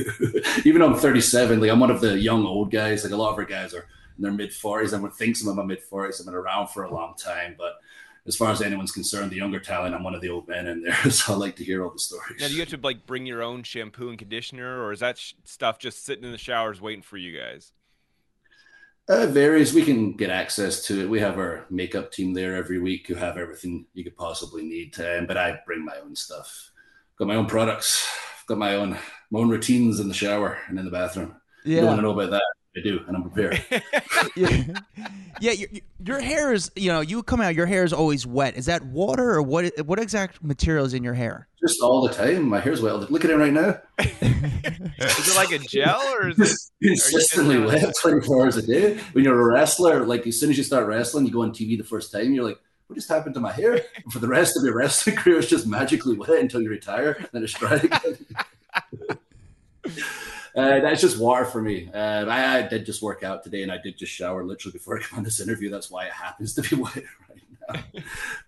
[0.66, 3.04] Even though I'm 37, like I'm one of the young old guys.
[3.04, 3.86] Like a lot of our guys are
[4.18, 4.94] in their mid 40s.
[4.94, 6.20] Everyone thinks I'm in my mid 40s.
[6.20, 7.76] I've been around for a long time, but
[8.28, 10.84] as far as anyone's concerned, the younger talent, I'm one of the old men in
[10.84, 10.98] there.
[11.12, 12.42] So I like to hear all the stories.
[12.42, 15.18] Now, do you have to like bring your own shampoo and conditioner, or is that
[15.18, 17.72] sh- stuff just sitting in the showers waiting for you guys?
[19.10, 19.74] Uh, it varies.
[19.74, 21.10] We can get access to it.
[21.10, 25.00] We have our makeup team there every week who have everything you could possibly need.
[25.00, 26.72] Um, but I bring my own stuff.
[27.18, 28.06] Got my own products.
[28.48, 28.98] Got my own
[29.32, 31.36] my own routines in the shower and in the bathroom.
[31.64, 32.44] You don't want to know about that.
[32.78, 33.64] I do, and I'm prepared.
[34.36, 34.64] yeah,
[35.40, 35.52] yeah.
[35.52, 35.70] Your,
[36.06, 37.56] your hair is, you know, you come out.
[37.56, 38.56] Your hair is always wet.
[38.56, 39.74] Is that water or what?
[39.86, 41.48] What exact material is in your hair?
[41.60, 42.48] Just all the time.
[42.48, 43.12] My hair's wet.
[43.12, 43.80] Look at it right now.
[44.00, 46.58] Is it like a gel, or is it?
[46.88, 49.00] Consistently wet 24 hours a day.
[49.14, 51.78] When you're a wrestler, like as soon as you start wrestling, you go on TV
[51.78, 53.74] the first time, you're like, what just happened to my hair?
[53.74, 57.14] And for the rest of your wrestling career, it's just magically wet until you retire,
[57.14, 58.26] and then it's dry again.
[60.58, 61.88] Uh, that's just water for me.
[61.94, 64.98] Uh, I, I did just work out today, and I did just shower literally before
[64.98, 65.70] I come on this interview.
[65.70, 67.84] That's why it happens to be wet right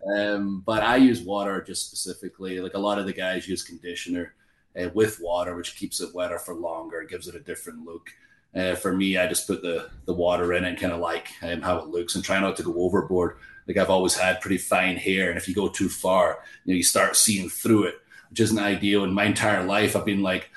[0.07, 0.33] now.
[0.33, 2.59] um, but I use water just specifically.
[2.61, 4.33] Like a lot of the guys use conditioner
[4.79, 8.09] uh, with water, which keeps it wetter for longer, gives it a different look.
[8.55, 11.61] Uh, for me, I just put the the water in and kind of like um,
[11.61, 13.37] how it looks, and try not to go overboard.
[13.67, 16.77] Like I've always had pretty fine hair, and if you go too far, you know,
[16.77, 17.99] you start seeing through it,
[18.31, 19.03] which isn't ideal.
[19.03, 20.49] In my entire life, I've been like,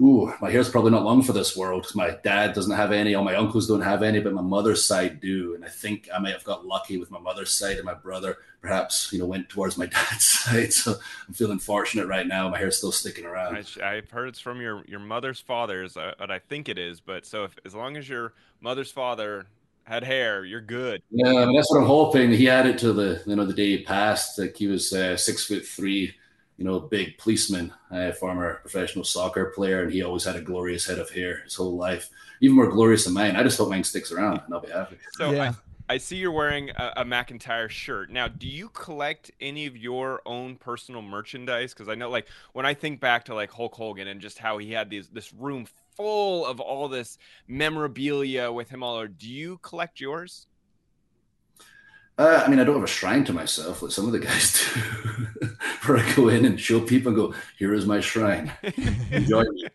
[0.00, 1.86] ooh, my hair's probably not long for this world.
[1.94, 5.20] My dad doesn't have any, all my uncles don't have any, but my mother's side
[5.20, 5.54] do.
[5.54, 8.38] And I think I might have got lucky with my mother's side, and my brother
[8.60, 10.72] perhaps, you know, went towards my dad's side.
[10.72, 10.94] So
[11.26, 12.48] I'm feeling fortunate right now.
[12.48, 13.56] My hair's still sticking around.
[13.80, 17.00] I, I've heard it's from your your mother's father's, uh, what I think it is.
[17.00, 19.46] But so if as long as your mother's father
[19.84, 21.00] had hair, you're good.
[21.10, 22.32] Yeah, I mean, that's what I'm hoping.
[22.32, 24.38] He had it to the, you know, the day he passed.
[24.38, 26.14] Like he was uh, six foot three,
[26.56, 30.86] you know, big policeman, uh, former professional soccer player, and he always had a glorious
[30.86, 33.36] head of hair his whole life, even more glorious than mine.
[33.36, 34.96] I just hope mine sticks around, and I'll be happy.
[35.12, 35.52] So Yeah.
[35.88, 38.10] I, I see you're wearing a, a McIntyre shirt.
[38.10, 41.72] Now, do you collect any of your own personal merchandise?
[41.72, 44.58] Because I know, like, when I think back to like Hulk Hogan and just how
[44.58, 45.66] he had these this room
[45.96, 50.46] full of all this memorabilia with him all over, do you collect yours?
[52.18, 54.52] Uh, I mean, I don't have a shrine to myself like some of the guys
[54.74, 55.48] do,
[55.84, 58.52] where I go in and show people and go, "Here is my shrine,
[59.10, 59.68] enjoy me."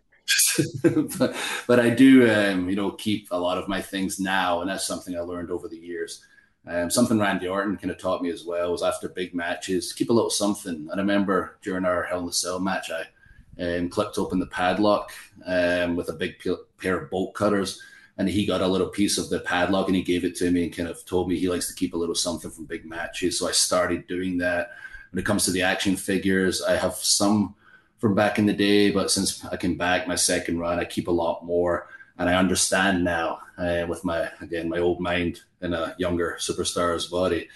[1.17, 1.35] but,
[1.67, 4.87] but I do, um, you know, keep a lot of my things now, and that's
[4.87, 6.23] something I learned over the years.
[6.67, 10.09] Um, something Randy Orton kind of taught me as well was after big matches, keep
[10.09, 10.73] a little something.
[10.73, 14.47] And I remember during our Hell in the Cell match, I um, clipped open the
[14.47, 15.11] padlock
[15.45, 16.35] um, with a big
[16.77, 17.81] pair of bolt cutters
[18.21, 20.63] and he got a little piece of the padlock and he gave it to me
[20.63, 23.39] and kind of told me he likes to keep a little something from big matches.
[23.39, 24.69] So I started doing that.
[25.09, 27.55] When it comes to the action figures, I have some
[27.97, 31.07] from back in the day, but since I came back my second run, I keep
[31.07, 31.87] a lot more.
[32.19, 37.07] And I understand now uh, with my, again, my old mind in a younger superstar's
[37.07, 37.49] body,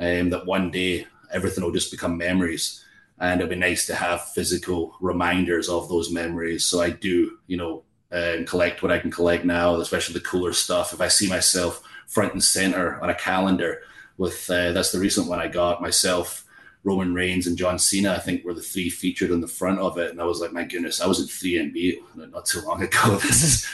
[0.00, 2.84] um, that one day everything will just become memories.
[3.20, 6.66] And it'd be nice to have physical reminders of those memories.
[6.66, 10.52] So I do, you know, and collect what I can collect now, especially the cooler
[10.52, 10.92] stuff.
[10.92, 13.82] If I see myself front and center on a calendar
[14.16, 16.44] with uh, that's the recent one I got myself,
[16.84, 19.98] Roman Reigns and John Cena, I think were the three featured on the front of
[19.98, 22.82] it, and I was like, my goodness, I was at three NB not too long
[22.88, 23.16] ago.
[23.16, 23.66] This is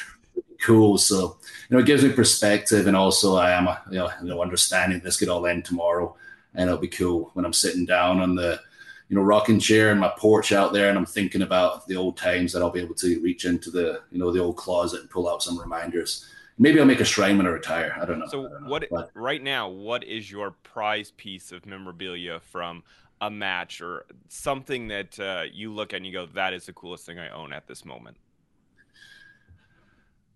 [0.60, 0.98] cool.
[0.98, 1.36] So
[1.68, 5.28] you know, it gives me perspective, and also I am, you know, understanding this could
[5.28, 6.16] all end tomorrow,
[6.54, 8.60] and it'll be cool when I'm sitting down on the
[9.08, 12.16] you know, rocking chair in my porch out there, and I'm thinking about the old
[12.16, 15.10] times that I'll be able to reach into the, you know, the old closet and
[15.10, 16.26] pull out some reminders.
[16.58, 17.96] Maybe I'll make a shrine when I retire.
[18.00, 18.26] I don't know.
[18.26, 18.70] So don't know.
[18.70, 19.68] what But, right now?
[19.68, 22.82] What is your prize piece of memorabilia from
[23.20, 26.72] a match or something that uh, you look at and you go, "That is the
[26.72, 28.16] coolest thing I own at this moment."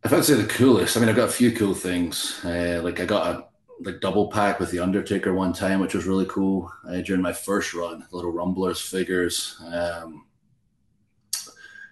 [0.05, 2.41] If I'd say the coolest, I mean, I've got a few cool things.
[2.45, 3.45] Uh, like I got a
[3.81, 7.33] like double pack with the Undertaker one time, which was really cool uh, during my
[7.33, 8.07] first run.
[8.11, 9.61] Little Rumblers figures.
[9.67, 10.25] Um,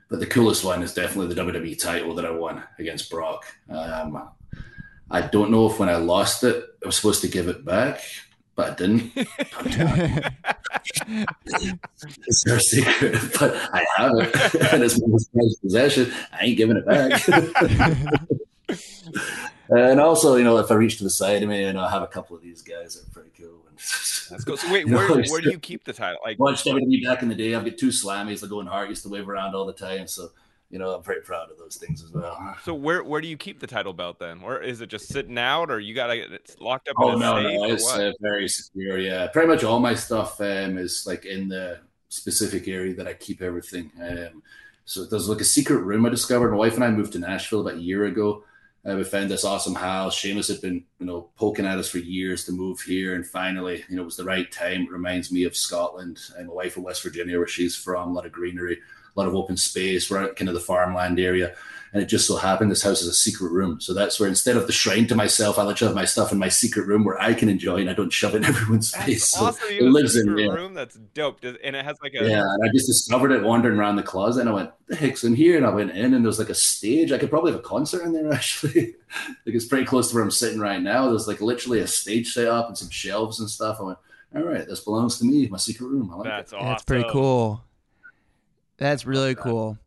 [0.09, 3.45] but the coolest one is definitely the WWE title that I won against Brock.
[3.69, 4.31] Um,
[5.11, 8.01] I don't know if when I lost it, I was supposed to give it back,
[8.55, 9.13] but I didn't.
[12.27, 15.19] it's no secret, but I have it, and it's my
[15.63, 16.13] possession.
[16.33, 17.23] I ain't giving it back.
[19.69, 21.91] and also, you know, if I reach to the side of me, you know, I
[21.91, 23.61] have a couple of these guys that are pretty cool.
[24.31, 24.57] Let's go.
[24.57, 26.19] So wait, where, where do you keep the title?
[26.25, 27.55] Like, watched WWE back in the day.
[27.55, 30.07] I've got two slammies that Owen Hart used to wave around all the time.
[30.09, 30.31] So
[30.71, 32.57] you know, I'm pretty proud of those things as well.
[32.65, 35.39] So where where do you keep the title belt then, or is it just sitting
[35.39, 36.97] out, or you got to it's locked up?
[36.99, 38.99] Oh no, no, it's uh, very secure.
[38.99, 43.15] Yeah, pretty much all my stuff um, is like in the specific area that I
[43.15, 43.93] keep everything.
[44.01, 44.43] Um,
[44.85, 46.51] so there's like a secret room I discovered.
[46.51, 48.45] My wife and I moved to Nashville about a year ago.
[48.89, 50.15] Uh, we found this awesome house.
[50.15, 53.85] Sheamus had been, you know, poking at us for years to move here, and finally,
[53.89, 54.83] you know, it was the right time.
[54.83, 58.11] It reminds me of Scotland and my wife from West Virginia, where she's from.
[58.11, 60.09] A lot of greenery, a lot of open space.
[60.09, 61.57] We're out kind of the farmland area.
[61.93, 63.81] And it just so happened this house is a secret room.
[63.81, 66.39] So that's where instead of the shrine to myself, I let have my stuff in
[66.39, 69.05] my secret room where I can enjoy and I don't shove it in everyone's that's
[69.05, 69.37] face.
[69.37, 69.69] Awesome.
[69.69, 70.53] So it lives in there.
[70.53, 70.75] room.
[70.75, 71.43] That's dope.
[71.45, 74.41] And it has like a Yeah, and I just discovered it wandering around the closet
[74.41, 75.57] and I went, the heck's in here?
[75.57, 77.13] And I went in and there's like a stage.
[77.13, 78.95] I could probably have a concert in there actually.
[79.47, 81.09] like it's pretty close to where I'm sitting right now.
[81.09, 83.79] There's like literally a stage set up and some shelves and stuff.
[83.81, 83.99] I went,
[84.35, 86.11] all right, this belongs to me, my secret room.
[86.13, 86.57] I like That's it.
[86.57, 86.69] awesome.
[86.69, 87.63] That's pretty cool.
[88.77, 89.79] That's really cool.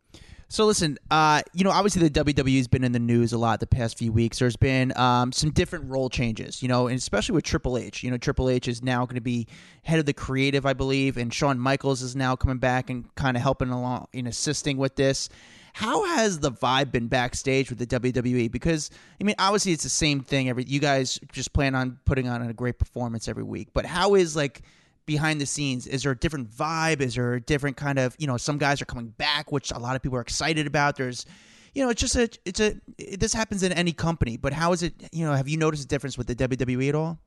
[0.51, 3.67] So listen, uh, you know, obviously the WWE's been in the news a lot the
[3.67, 4.39] past few weeks.
[4.39, 8.01] There's been um, some different role changes, you know, and especially with Triple H.
[8.01, 9.45] You know, Triple H is now going to be
[9.83, 13.37] head of the creative, I believe, and Shawn Michaels is now coming back and kind
[13.37, 15.29] of helping along in assisting with this.
[15.73, 18.51] How has the vibe been backstage with the WWE?
[18.51, 18.89] Because
[19.21, 20.49] I mean, obviously it's the same thing.
[20.49, 24.15] Every you guys just plan on putting on a great performance every week, but how
[24.15, 24.63] is like
[25.09, 25.87] behind the scenes?
[25.87, 27.01] Is there a different vibe?
[27.01, 29.79] Is there a different kind of, you know, some guys are coming back, which a
[29.79, 30.97] lot of people are excited about.
[30.97, 31.25] There's,
[31.73, 34.71] you know, it's just a, it's a, it, this happens in any company, but how
[34.71, 37.17] is it, you know, have you noticed a difference with the WWE at all?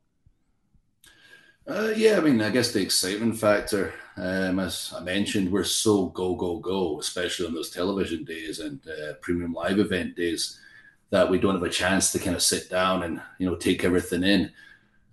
[1.67, 6.07] Uh, yeah, I mean, I guess the excitement factor, um, as I mentioned, we're so
[6.07, 10.61] go, go, go, especially on those television days and uh, premium live event days,
[11.11, 13.85] that we don't have a chance to kind of sit down and, you know, take
[13.85, 14.53] everything in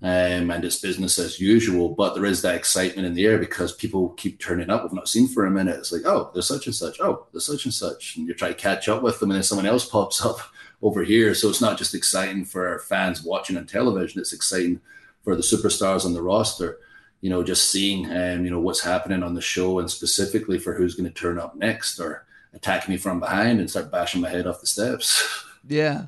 [0.01, 1.89] um, and it's business as usual.
[1.89, 4.83] But there is that excitement in the air because people keep turning up.
[4.83, 5.77] We've not seen for a minute.
[5.77, 6.99] It's like, oh, there's such and such.
[6.99, 9.43] Oh, there's such and such, and you try to catch up with them, and then
[9.43, 10.39] someone else pops up
[10.81, 11.33] over here.
[11.33, 14.21] So it's not just exciting for fans watching on television.
[14.21, 14.79] It's exciting
[15.23, 16.79] for the superstars on the roster.
[17.21, 20.73] You know, just seeing um, you know what's happening on the show, and specifically for
[20.73, 24.29] who's going to turn up next or attack me from behind and start bashing my
[24.29, 25.45] head off the steps.
[25.67, 26.05] Yeah.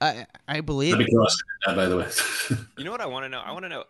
[0.00, 0.98] I I believe.
[0.98, 2.08] That, by the way.
[2.78, 3.40] you know what I want to know?
[3.40, 3.84] I want to know.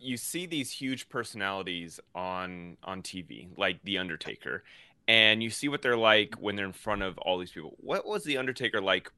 [0.00, 4.64] You see these huge personalities on on TV, like the Undertaker,
[5.08, 7.74] and you see what they're like when they're in front of all these people.
[7.78, 9.10] What was the Undertaker like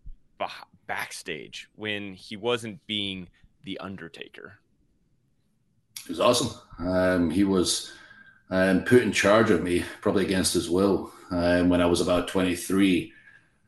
[0.86, 3.28] backstage when he wasn't being
[3.64, 4.58] the Undertaker?
[6.04, 6.50] It was awesome.
[6.78, 7.92] Um, he was
[8.50, 12.28] um, put in charge of me, probably against his will, um, when I was about
[12.28, 13.12] 23.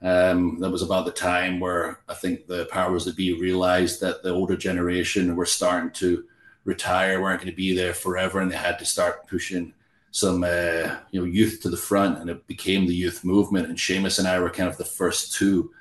[0.00, 4.22] Um, that was about the time where I think the powers that be realized that
[4.22, 6.24] the older generation were starting to
[6.64, 9.74] retire, weren't going to be there forever, and they had to start pushing
[10.10, 13.68] some uh, you know youth to the front, and it became the youth movement.
[13.68, 15.72] And Sheamus and I were kind of the first two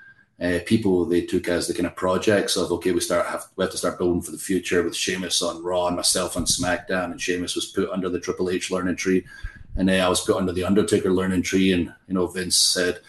[0.41, 3.63] uh, people they took as the kind of projects of okay, we start have we
[3.63, 7.11] have to start building for the future with Sheamus on Raw and myself on SmackDown,
[7.11, 9.25] and Sheamus was put under the Triple H learning tree,
[9.75, 12.99] and uh, I was put under the Undertaker learning tree, and you know Vince said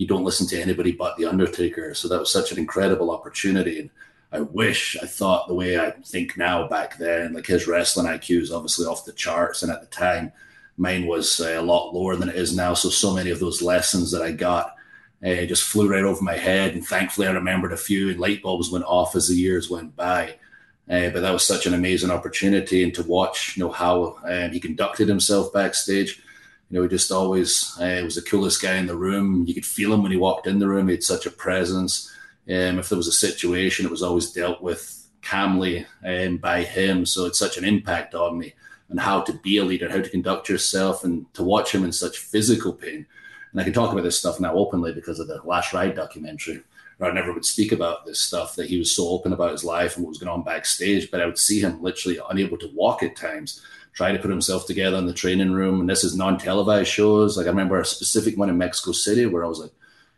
[0.00, 1.92] you don't listen to anybody but the Undertaker.
[1.92, 3.80] So that was such an incredible opportunity.
[3.80, 3.90] And
[4.32, 8.40] I wish I thought the way I think now back then, like his wrestling IQ
[8.40, 9.62] is obviously off the charts.
[9.62, 10.32] And at the time,
[10.78, 12.72] mine was uh, a lot lower than it is now.
[12.72, 14.74] So, so many of those lessons that I got
[15.22, 16.72] uh, just flew right over my head.
[16.72, 19.94] And thankfully, I remembered a few, and light bulbs went off as the years went
[19.96, 20.36] by.
[20.88, 24.50] Uh, but that was such an amazing opportunity, and to watch, you know, how um,
[24.50, 26.22] he conducted himself backstage
[26.70, 29.44] you know, he just always uh, was the coolest guy in the room.
[29.46, 30.86] You could feel him when he walked in the room.
[30.86, 32.10] He had such a presence.
[32.48, 37.04] Um, if there was a situation, it was always dealt with calmly um, by him.
[37.04, 38.54] So it's such an impact on me
[38.88, 41.92] and how to be a leader, how to conduct yourself, and to watch him in
[41.92, 43.06] such physical pain.
[43.52, 46.62] And I can talk about this stuff now openly because of the Last Ride documentary.
[47.00, 49.96] I never would speak about this stuff that he was so open about his life
[49.96, 53.02] and what was going on backstage, but I would see him literally unable to walk
[53.02, 53.62] at times
[53.92, 55.80] try to put himself together in the training room.
[55.80, 57.36] And this is non televised shows.
[57.36, 59.72] Like I remember a specific one in Mexico City where I was like,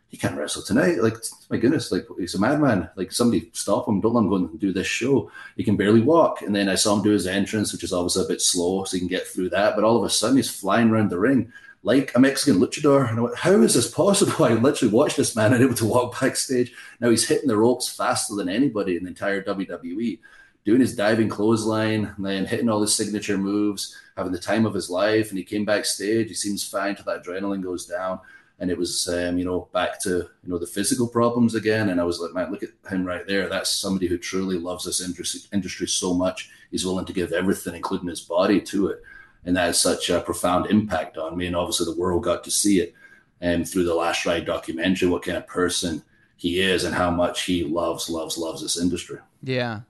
[0.09, 1.03] he can't wrestle tonight.
[1.03, 1.17] Like,
[1.49, 2.91] my goodness, like he's a madman.
[2.97, 4.01] Like somebody stop him.
[4.01, 5.31] Don't let him go and do this show.
[5.57, 6.43] He can barely walk.
[6.43, 8.95] And then I saw him do his entrance, which is obviously a bit slow, so
[8.95, 9.75] he can get through that.
[9.75, 11.51] But all of a sudden, he's flying around the ring
[11.83, 13.09] like a Mexican luchador.
[13.09, 14.33] And I went, how is this possible?
[14.45, 16.73] I literally watched this man unable to walk backstage.
[17.01, 20.19] Now he's hitting the ropes faster than anybody in the entire WWE,
[20.65, 24.75] doing his diving clothesline, and then hitting all his signature moves, having the time of
[24.75, 25.31] his life.
[25.31, 26.29] And he came backstage.
[26.29, 28.21] He seems fine until that adrenaline goes down.
[28.59, 31.89] And it was um, you know back to you know the physical problems again.
[31.89, 33.49] And i was like man look at him right there.
[33.49, 36.51] That's somebody who truly loves this industry, industry so much.
[36.71, 39.03] He's willing to give everything including his body to it.
[39.45, 41.47] And that has such a profound impact on me.
[41.47, 42.95] And obviously the world got to see it
[43.41, 46.01] and um, through the last ride documentary what kind of person
[46.37, 49.19] he is and how much he loves loves loves this industry.
[49.43, 49.81] Yeah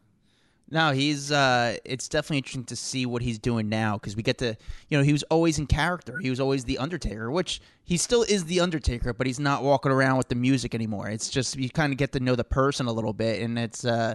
[0.72, 1.30] no, he's.
[1.30, 4.56] Uh, it's definitely interesting to see what he's doing now because we get to,
[4.88, 6.16] you know, he was always in character.
[6.18, 9.92] He was always the Undertaker, which he still is the Undertaker, but he's not walking
[9.92, 11.10] around with the music anymore.
[11.10, 13.84] It's just you kind of get to know the person a little bit, and it's,
[13.84, 14.14] uh,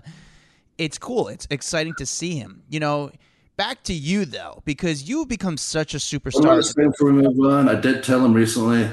[0.80, 1.28] it's cool.
[1.28, 2.64] It's exciting to see him.
[2.70, 3.12] You know,
[3.56, 6.76] back to you though, because you've become such a superstar.
[6.76, 8.90] Before we move on, I did tell him recently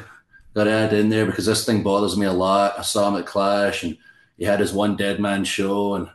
[0.52, 2.78] that I add in there because this thing bothers me a lot.
[2.78, 3.96] I saw him at Clash, and
[4.36, 6.10] he had his one dead man show, and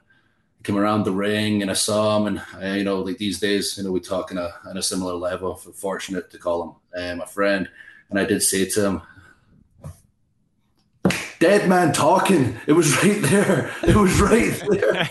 [0.64, 3.78] came around the ring and I saw him and uh, you know like these days
[3.78, 5.55] you know we talk in a, on a similar level.
[5.55, 7.70] Fortunate to call him um, a friend.
[8.10, 9.01] And I did say to him
[11.40, 12.58] dead man talking.
[12.68, 13.72] It was right there.
[13.84, 15.10] It was right there.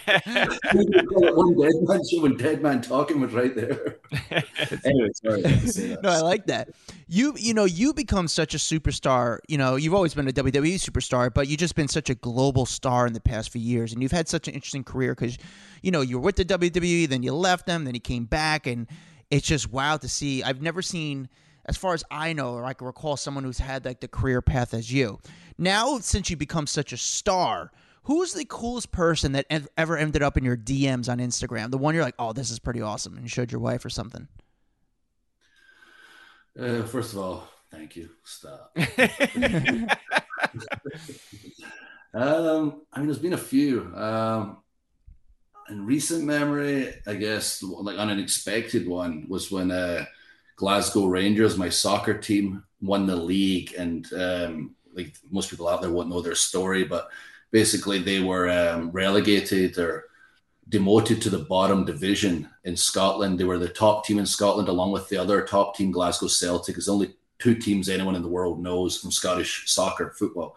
[1.34, 3.96] One dead man show and dead man talking was right there.
[4.84, 6.70] Anyway sorry no I like that.
[7.06, 10.74] You you know you become such a superstar you know you've always been a WWE
[10.74, 14.02] superstar but you've just been such a global star in the past few years and
[14.02, 15.38] you've had such an interesting career because
[15.82, 18.66] you know you were with the WWE then you left them then you came back
[18.66, 18.86] and
[19.30, 20.42] it's just wild to see.
[20.42, 21.28] I've never seen
[21.68, 24.40] as far as I know, or I can recall someone who's had like the career
[24.40, 25.20] path as you.
[25.58, 27.70] Now, since you become such a star,
[28.04, 29.46] who's the coolest person that
[29.76, 31.70] ever ended up in your DMs on Instagram?
[31.70, 33.90] The one you're like, oh, this is pretty awesome, and you showed your wife or
[33.90, 34.28] something.
[36.58, 38.08] Uh, first of all, thank you.
[38.24, 38.72] Stop.
[42.14, 43.92] um, I mean, there's been a few.
[43.94, 44.56] Um,
[45.68, 50.06] in recent memory, I guess, like an unexpected one was when uh,
[50.58, 55.92] Glasgow Rangers, my soccer team, won the league, and um, like most people out there
[55.92, 57.08] won't know their story, but
[57.52, 60.06] basically they were um, relegated or
[60.68, 63.38] demoted to the bottom division in Scotland.
[63.38, 66.76] They were the top team in Scotland, along with the other top team, Glasgow Celtic.
[66.76, 70.56] It's only two teams anyone in the world knows from Scottish soccer football,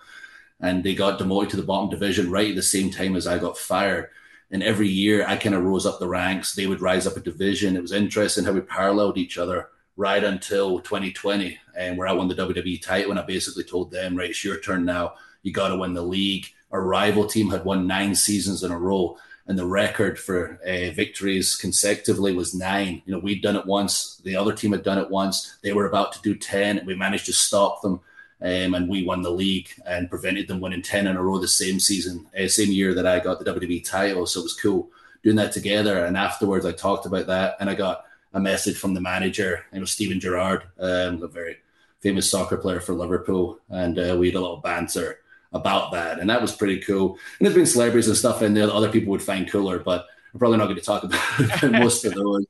[0.59, 3.37] and they got demoted to the bottom division right at the same time as I
[3.37, 4.09] got fired.
[4.49, 6.55] And every year I kind of rose up the ranks.
[6.55, 7.77] They would rise up a division.
[7.77, 9.69] It was interesting how we paralleled each other
[10.01, 13.11] right until 2020, and where I won the WWE title.
[13.11, 15.13] And I basically told them, right, it's your turn now.
[15.43, 16.47] You got to win the league.
[16.71, 20.91] Our rival team had won nine seasons in a row, and the record for uh,
[20.91, 23.03] victories consecutively was nine.
[23.05, 24.19] You know, we'd done it once.
[24.23, 25.57] The other team had done it once.
[25.61, 26.83] They were about to do ten.
[26.85, 28.01] We managed to stop them.
[28.43, 31.47] Um, and we won the league and prevented them winning 10 in a row the
[31.47, 34.25] same season, uh, same year that I got the WWE title.
[34.25, 34.89] So it was cool
[35.21, 36.05] doing that together.
[36.05, 39.79] And afterwards, I talked about that and I got a message from the manager, you
[39.79, 41.57] know, Steven Gerrard, um, a very
[41.99, 45.19] famous soccer player for Liverpool, and uh, we had a little banter
[45.53, 47.17] about that, and that was pretty cool.
[47.39, 50.07] And there's been celebrities and stuff in there that other people would find cooler, but
[50.33, 52.45] I'm probably not going to talk about most of those.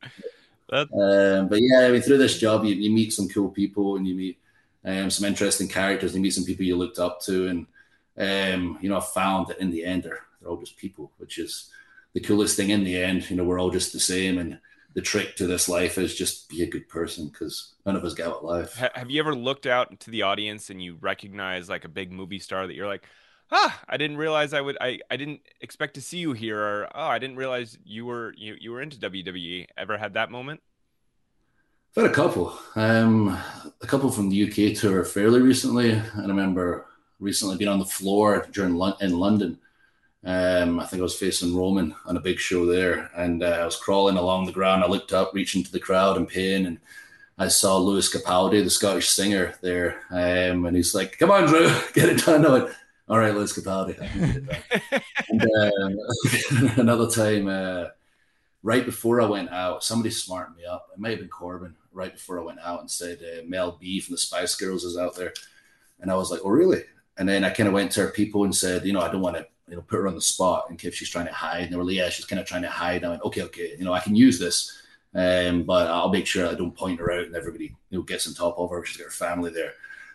[0.72, 4.08] Um, but yeah, I mean, through this job, you, you meet some cool people, and
[4.08, 4.40] you meet
[4.86, 7.68] um, some interesting characters, and you meet some people you looked up to, and
[8.18, 11.38] um, you know, I found that in the end, they're they're all just people, which
[11.38, 11.70] is
[12.14, 12.70] the coolest thing.
[12.70, 14.60] In the end, you know, we're all just the same, and
[14.94, 18.14] the trick to this life is just be a good person because none of us
[18.14, 18.76] get out life.
[18.76, 22.40] Have you ever looked out to the audience and you recognize like a big movie
[22.40, 23.06] star that you're like,
[23.52, 26.88] ah, I didn't realize I would, I, I didn't expect to see you here, or
[26.94, 29.68] oh, I didn't realize you were you you were into WWE.
[29.78, 30.62] Ever had that moment?
[31.96, 32.58] I've had a couple.
[32.76, 33.38] Um,
[33.82, 35.96] a couple from the UK tour fairly recently.
[35.96, 36.88] I remember
[37.20, 39.60] recently being on the floor during in London
[40.24, 43.66] um, I think I was facing Roman on a big show there, and uh, I
[43.66, 44.84] was crawling along the ground.
[44.84, 46.80] I looked up, reaching to the crowd in pain, and
[47.40, 51.72] I saw Lewis Capaldi, the Scottish singer, there, um, and he's like, "Come on, Drew,
[51.94, 52.70] get it done." I went,
[53.10, 53.98] "All right, Lewis Capaldi."
[55.30, 57.86] and, uh, another time, uh,
[58.62, 60.90] right before I went out, somebody smarted me up.
[60.94, 61.76] It might have been Corbin.
[61.94, 64.98] Right before I went out, and said uh, Mel B from the Spice Girls is
[64.98, 65.34] out there,
[66.00, 66.84] and I was like, "Oh, really?"
[67.18, 69.22] And then I kind of went to her people and said, "You know, I don't
[69.22, 71.64] want to." You know, put her on the spot in case she's trying to hide.
[71.64, 73.04] And they were like, yeah, she's kind of trying to hide.
[73.04, 74.84] I went, okay, okay, you know, I can use this,
[75.16, 78.28] um, but I'll make sure I don't point her out and everybody, you know, gets
[78.28, 78.84] on top of her.
[78.84, 79.74] She's got her family there.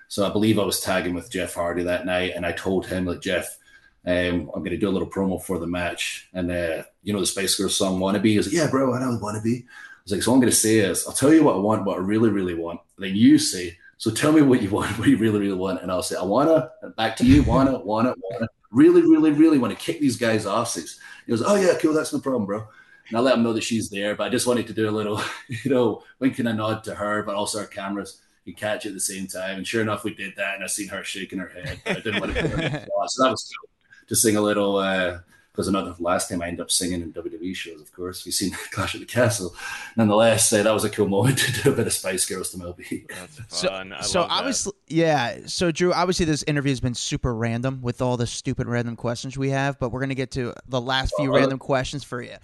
[0.09, 3.07] So I believe I was tagging with Jeff Hardy that night, and I told him
[3.07, 3.59] like Jeff,
[4.07, 7.19] um, I'm going to do a little promo for the match, and uh, you know
[7.19, 9.67] the Spice Girls song "Wannabe." He was like, "Yeah, bro, I know "Wannabe." I
[10.05, 11.97] was like, "So I'm going to say is, I'll tell you what I want, what
[11.97, 15.09] I really, really want." And then you say, "So tell me what you want, what
[15.09, 18.49] you really, really want," and I'll say, "I wanna." Back to you, wanna, wanna, wanna.
[18.77, 21.01] Really, really, really want to kick these guys' asses.
[21.25, 22.67] He goes, "Oh yeah, cool, that's no problem, bro."
[23.09, 24.91] And I let him know that she's there, but I just wanted to do a
[24.91, 25.21] little,
[25.65, 28.95] you know, winking a nod to her, but also our cameras you catch it at
[28.95, 29.57] the same time.
[29.57, 31.81] And sure enough, we did that, and I seen her shaking her head.
[31.87, 32.43] I didn't want to
[33.09, 33.71] So that was cool
[34.09, 34.77] to sing a little.
[34.77, 35.21] Uh,
[35.57, 38.27] because another last time I ended up singing in WWE shows, of course.
[38.27, 39.57] We've seen Clash at the Castle.
[39.97, 42.59] Nonetheless, uh, that was a cool moment to do a bit of Spice Girls to
[42.59, 43.07] Mel B.
[43.09, 43.95] That's fun.
[44.01, 45.39] So, so obviously, yeah.
[45.47, 49.39] So Drew, obviously, this interview has been super random with all the stupid random questions
[49.39, 52.37] we have, but we're gonna get to the last few uh, random questions for you.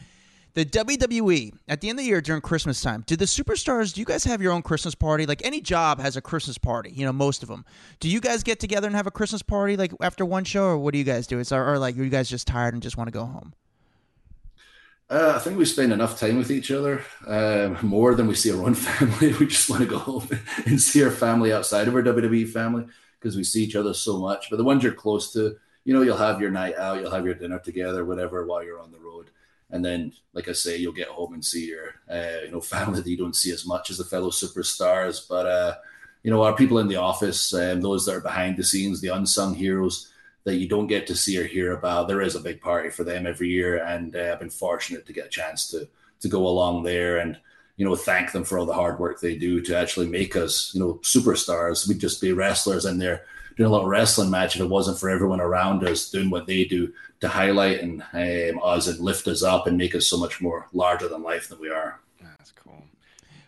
[0.55, 3.95] The WWE at the end of the year during Christmas time, do the superstars?
[3.95, 5.25] Do you guys have your own Christmas party?
[5.25, 6.91] Like any job has a Christmas party.
[6.91, 7.65] You know, most of them.
[8.01, 10.79] Do you guys get together and have a Christmas party like after one show, or
[10.79, 11.39] what do you guys do?
[11.39, 13.55] It's or, or like are you guys just tired and just want to go home?
[15.09, 18.51] Uh, I think we spend enough time with each other, uh, more than we see
[18.53, 19.33] our own family.
[19.33, 20.29] We just want to go home
[20.67, 22.85] and see our family outside of our WWE family
[23.19, 24.51] because we see each other so much.
[24.51, 27.25] But the ones you're close to, you know, you'll have your night out, you'll have
[27.25, 29.31] your dinner together, whatever, while you're on the road
[29.73, 33.01] and then like I say, you'll get home and see your uh, you know family
[33.01, 35.27] that you don't see as much as the fellow superstars.
[35.29, 35.75] But uh,
[36.23, 39.09] you know, our people in the office um, those that are behind the scenes, the
[39.09, 40.13] unsung heroes
[40.45, 43.05] that you don't get to see or hear about, there is a big party for
[43.05, 45.89] them every year, and uh, I've been fortunate to get a chance to
[46.21, 47.37] to go along there and
[47.77, 50.73] you know thank them for all the hard work they do to actually make us
[50.75, 51.89] you know superstars.
[51.89, 53.25] We'd just be wrestlers in there
[53.57, 56.65] doing a little wrestling match if it wasn't for everyone around us doing what they
[56.65, 60.41] do to highlight and um, us and lift us up and make us so much
[60.41, 62.01] more larger than life than we are.
[62.21, 62.85] That's cool.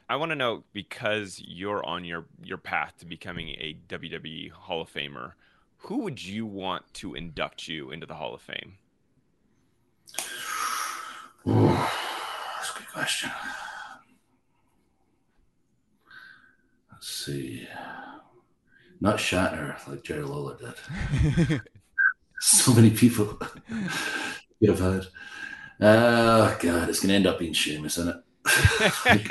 [0.09, 4.83] I want to know because you're on your your path to becoming a WWE Hall
[4.83, 5.33] of Famer,
[5.79, 8.75] who would you want to induct you into the Hall of Fame?
[11.47, 13.31] Ooh, that's a good question.
[16.91, 17.69] Let's see
[19.05, 21.61] not Shatner like Jerry Lawler did.
[22.41, 23.27] so many people
[24.59, 25.07] could have had.
[25.79, 29.31] Oh God, it's gonna end up being Sheamus, isn't it?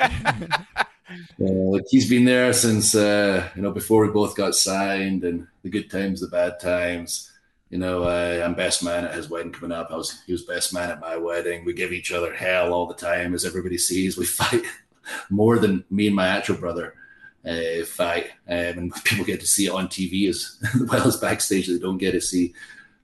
[1.40, 5.48] uh, like he's been there since uh, you know before we both got signed, and
[5.64, 7.32] the good times, the bad times.
[7.70, 9.90] You know, uh, I'm best man at his wedding coming up.
[9.90, 11.64] I was he was best man at my wedding.
[11.64, 14.16] We give each other hell all the time, as everybody sees.
[14.16, 14.62] We fight
[15.30, 16.94] more than me and my actual brother
[17.46, 21.68] uh, fight, um, and people get to see it on TV as well as backstage.
[21.68, 22.54] They don't get to see.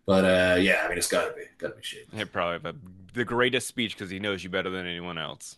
[0.07, 2.09] But uh, yeah, I mean, it's got to be, got to be shit.
[2.13, 2.77] He probably have
[3.15, 5.57] the greatest speech because he knows you better than anyone else.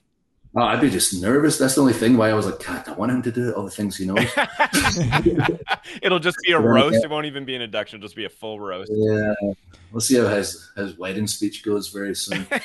[0.55, 1.57] Oh, I'd be just nervous.
[1.57, 3.65] That's the only thing why I was like, God, I want him to do all
[3.65, 4.19] the things he knows.
[6.03, 7.03] It'll just be a roast.
[7.03, 7.97] It won't even be an induction.
[7.97, 8.93] It'll just be a full roast.
[8.95, 9.33] Yeah.
[9.93, 12.47] We'll see how his, his wedding speech goes very soon.
[12.51, 12.61] like,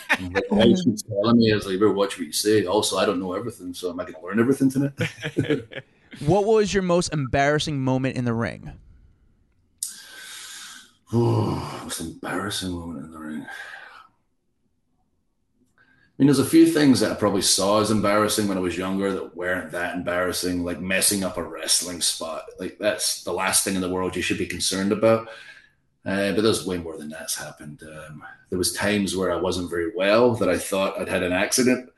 [0.49, 2.65] telling me, I was like, better watch what you say.
[2.65, 4.91] Also, I don't know everything, so am I going to learn everything tonight?
[6.25, 8.73] What was your most embarrassing moment in the ring?
[11.13, 13.45] Oh, most embarrassing moment in the ring.
[16.17, 18.75] I mean, there's a few things that I probably saw as embarrassing when I was
[18.75, 22.45] younger that weren't that embarrassing, like messing up a wrestling spot.
[22.59, 25.27] Like that's the last thing in the world you should be concerned about.
[26.03, 27.83] Uh, but there's way more than that's happened.
[27.83, 31.33] Um, there was times where I wasn't very well that I thought I'd had an
[31.33, 31.89] accident,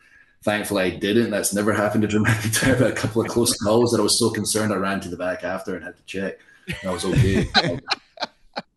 [0.44, 1.32] Thankfully, I didn't.
[1.32, 4.18] That's never happened to Dramatic Terror, but a couple of close calls that I was
[4.18, 6.40] so concerned I ran to the back after and had to check.
[6.68, 7.50] And I was okay.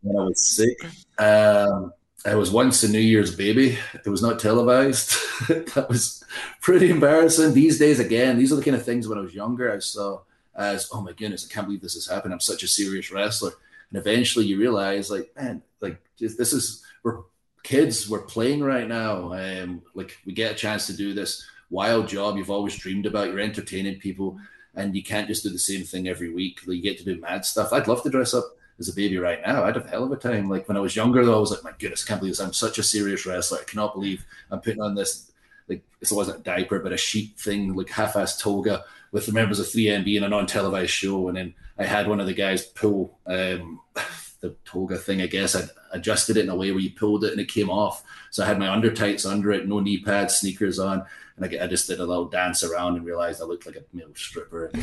[0.03, 0.77] when I was sick.
[1.19, 1.93] Um,
[2.25, 3.79] I was once a New Year's baby.
[3.95, 5.15] It was not televised.
[5.49, 6.23] that was
[6.61, 7.53] pretty embarrassing.
[7.53, 10.21] These days, again, these are the kind of things when I was younger I saw
[10.55, 12.33] as, oh my goodness, I can't believe this has happened.
[12.33, 13.53] I'm such a serious wrestler.
[13.91, 17.23] And eventually you realize, like, man, like this is, we're
[17.63, 19.33] kids, we're playing right now.
[19.33, 23.29] Um, like we get a chance to do this wild job you've always dreamed about.
[23.29, 24.39] You're entertaining people,
[24.75, 26.61] and you can't just do the same thing every week.
[26.67, 27.73] You get to do mad stuff.
[27.73, 28.45] I'd love to dress up
[28.79, 29.65] as a baby right now.
[29.65, 30.49] I'd have a hell of a time.
[30.49, 32.41] Like when I was younger, though, I was like, my goodness, I can't believe this.
[32.41, 33.59] I'm such a serious wrestler.
[33.61, 35.33] I cannot believe I'm putting on this.
[35.69, 39.61] Like this wasn't a diaper, but a sheet thing, like half-ass toga with the members
[39.61, 43.19] of 3MB in a non-televised show, and then I had one of the guys pull
[43.27, 43.81] um,
[44.43, 45.57] the toga thing, I guess.
[45.57, 48.05] I adjusted it in a way where you pulled it and it came off.
[48.31, 51.05] So I had my under tights under it, no knee pads, sneakers on,
[51.37, 53.85] and I, I just did a little dance around and realized I looked like a
[53.97, 54.71] male stripper.
[54.75, 54.81] uh,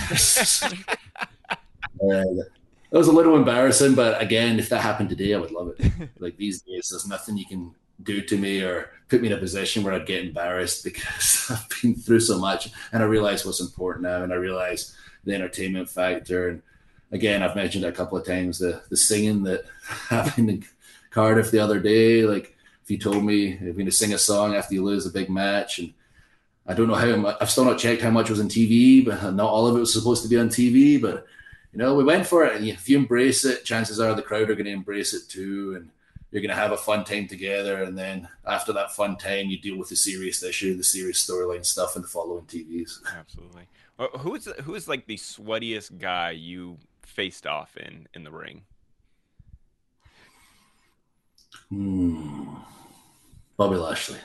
[2.02, 5.92] that was a little embarrassing, but again, if that happened today, I would love it.
[6.20, 9.38] like these days, there's nothing you can do to me or put me in a
[9.38, 13.60] position where I'd get embarrassed because I've been through so much and I realize what's
[13.60, 14.96] important now and I realize
[15.26, 16.62] the entertainment factor and
[17.12, 20.66] again, I've mentioned it a couple of times the the singing that happened in
[21.10, 22.24] Cardiff the other day.
[22.24, 25.12] Like if you told me you're going to sing a song after you lose a
[25.12, 25.94] big match, and
[26.68, 29.34] I don't know how much, I've still not checked how much was on TV, but
[29.34, 31.02] not all of it was supposed to be on TV.
[31.02, 31.26] But
[31.72, 34.50] you know, we went for it, and if you embrace it, chances are the crowd
[34.50, 35.90] are going to embrace it too, and
[36.32, 37.84] you're going to have a fun time together.
[37.84, 41.66] And then after that fun time, you deal with the serious issue, the serious storyline
[41.66, 43.00] stuff, in the following TVs.
[43.18, 43.68] Absolutely.
[43.98, 46.78] Uh, who's who's like the sweatiest guy you
[47.20, 48.62] faced off in in the ring?
[51.68, 52.56] Hmm.
[53.58, 54.20] Bobby Lashley.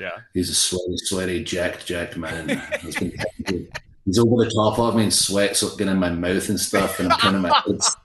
[0.00, 0.18] Yeah.
[0.34, 2.60] He's a sweaty, sweaty, jacked, jacked man.
[2.80, 2.96] He's,
[4.18, 7.12] over the top of me and sweat's up getting in my mouth and stuff, and
[7.12, 7.96] I'm kind of my head's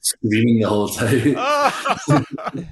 [0.00, 1.34] screaming the whole time.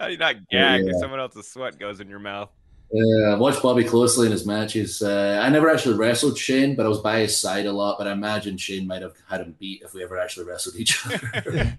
[0.00, 0.90] How do you not gag Yeah.
[0.90, 2.50] if someone else's sweat goes in your mouth?
[2.94, 5.02] Uh, I watched Bobby closely in his matches.
[5.02, 7.98] Uh, I never actually wrestled Shane, but I was by his side a lot.
[7.98, 11.04] But I imagine Shane might have had him beat if we ever actually wrestled each
[11.06, 11.76] other.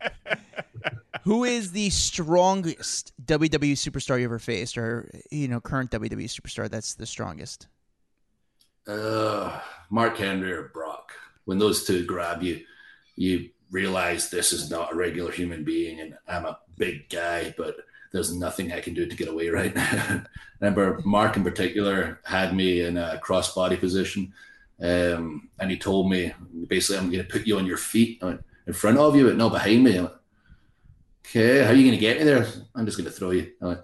[1.23, 6.69] Who is the strongest WWE superstar you ever faced, or you know, current WWE superstar
[6.69, 7.67] that's the strongest?
[8.87, 11.11] uh, Mark Henry or Brock.
[11.45, 12.61] When those two grab you,
[13.15, 17.75] you realize this is not a regular human being, and I'm a big guy, but
[18.17, 20.23] there's nothing I can do to get away right now.
[20.59, 24.33] Remember, Mark in particular had me in a crossbody position,
[24.81, 26.33] um, and he told me
[26.67, 29.37] basically, "I'm going to put you on your feet went, in front of you, but
[29.37, 30.11] not behind me." Went,
[31.25, 32.47] okay, how are you going to get me there?
[32.75, 33.51] I'm just going to throw you.
[33.61, 33.79] Went,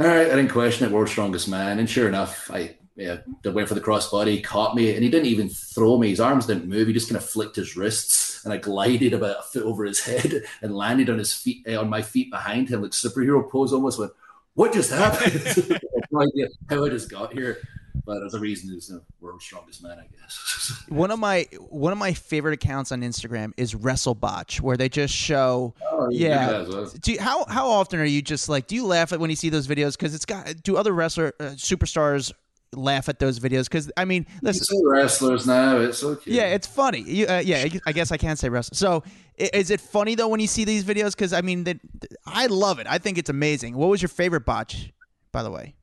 [0.00, 0.92] all right, I didn't question it.
[0.92, 4.92] World's strongest man, and sure enough, I yeah, I went for the crossbody, caught me,
[4.94, 6.10] and he didn't even throw me.
[6.10, 6.88] His arms didn't move.
[6.88, 10.00] He just kind of flicked his wrists, and I glided about a foot over his
[10.04, 13.72] head and landed on his feet, eh, on my feet behind him, like superhero pose.
[13.72, 14.12] Almost went,
[14.54, 15.80] what just happened?
[16.10, 17.58] No idea how I just got here,
[18.06, 20.72] but there's a reason he's the world's strongest man, I guess.
[20.88, 25.12] One of my one of my favorite accounts on Instagram is WrestleBotch, where they just
[25.14, 25.74] show.
[25.84, 26.62] Oh, Yeah.
[26.62, 26.90] as well.
[27.00, 28.66] Do you, how how often are you just like?
[28.68, 29.98] Do you laugh at when you see those videos?
[29.98, 30.50] Because it's got.
[30.62, 32.32] Do other wrestler uh, superstars
[32.74, 33.64] laugh at those videos?
[33.64, 34.80] Because I mean, listen.
[34.84, 36.30] wrestlers now, it's okay.
[36.32, 37.00] Yeah, it's funny.
[37.00, 38.76] You, uh, yeah, I- guess I can't say wrestler.
[38.76, 39.02] So,
[39.36, 41.12] is it funny though when you see these videos?
[41.12, 41.78] Because I mean, that
[42.26, 42.86] I love it.
[42.88, 43.76] I think it's amazing.
[43.76, 44.92] What was your favorite botch,
[45.32, 45.74] by the way?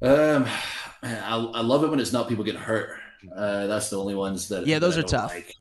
[0.00, 0.44] Um,
[1.02, 2.90] man, I, I love it when it's not people getting hurt.
[3.34, 5.34] Uh, that's the only ones that Yeah, those that are tough.
[5.34, 5.54] like.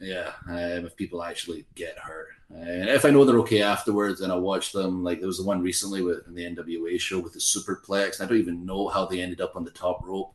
[0.00, 4.32] Yeah, um, if people actually get hurt, and if I know they're okay afterwards, and
[4.32, 5.04] I watch them.
[5.04, 8.20] Like there was the one recently with in the NWA show with the superplex.
[8.20, 10.34] I don't even know how they ended up on the top rope.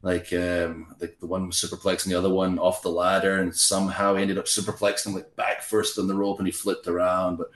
[0.00, 4.14] Like um, like the one superplex and the other one off the ladder, and somehow
[4.14, 7.36] ended up superplexing like back first on the rope, and he flipped around.
[7.36, 7.50] But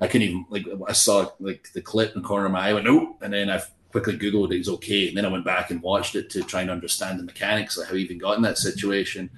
[0.00, 2.70] I couldn't even like I saw like the clip in the corner of my eye,
[2.70, 5.44] I went nope, and then I quickly googled it was okay, and then I went
[5.44, 8.36] back and watched it to try and understand the mechanics, like how he even got
[8.36, 9.30] in that situation.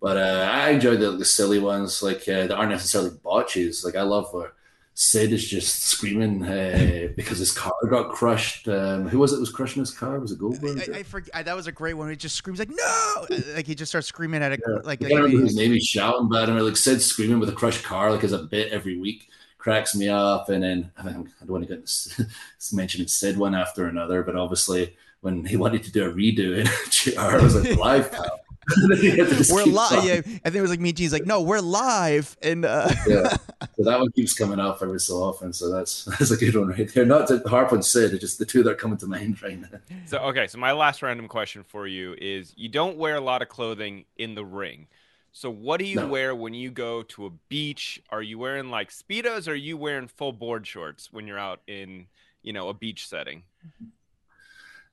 [0.00, 3.84] But uh, I enjoy the, the silly ones, like uh, that aren't necessarily botches.
[3.84, 4.52] Like I love where
[4.94, 8.68] Sid is just screaming uh, because his car got crushed.
[8.68, 9.40] Um, who was it?
[9.40, 10.20] Was crushing his car?
[10.20, 10.88] Was it Goldberg?
[10.92, 11.44] I, I forget.
[11.44, 12.08] That was a great one.
[12.10, 14.74] He just screams like no, like he just starts screaming at it, Yeah.
[14.76, 14.84] like.
[14.84, 15.72] I like can't remember his name.
[15.72, 18.44] He's shouting about him, or like Sid screaming with a crushed car, like as a
[18.44, 19.28] bit every week,
[19.58, 20.48] cracks me up.
[20.48, 22.28] And then I, I don't want to get
[22.72, 26.66] mentioning Sid one after another, but obviously when he wanted to do a redo in
[27.14, 28.40] GR, I was like, live, pal.
[29.00, 30.04] He had to just We're live.
[30.04, 30.90] Yeah, I think it was like me.
[30.90, 33.36] and Gene's like, no, we're live, and uh, yeah.
[33.76, 35.52] So that one keeps coming up every so often.
[35.52, 37.04] So that's that's a good one right there.
[37.04, 39.60] Not to harp on Sid, it's just the two that are coming to mind right
[39.60, 39.78] now.
[40.04, 43.40] So okay, so my last random question for you is: you don't wear a lot
[43.42, 44.88] of clothing in the ring.
[45.32, 46.08] So what do you No.
[46.08, 48.02] wear when you go to a beach?
[48.10, 49.46] Are you wearing like speedos?
[49.46, 52.06] Or are you wearing full board shorts when you're out in
[52.42, 53.44] you know a beach setting?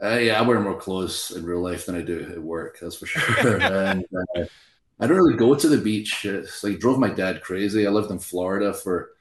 [0.01, 2.77] Uh, yeah, I wear more clothes in real life than I do at work.
[2.81, 3.59] That's for sure.
[3.61, 4.45] and uh,
[4.99, 6.25] I don't really go to the beach.
[6.25, 7.87] It's like drove my dad crazy.
[7.87, 9.11] I lived in Florida for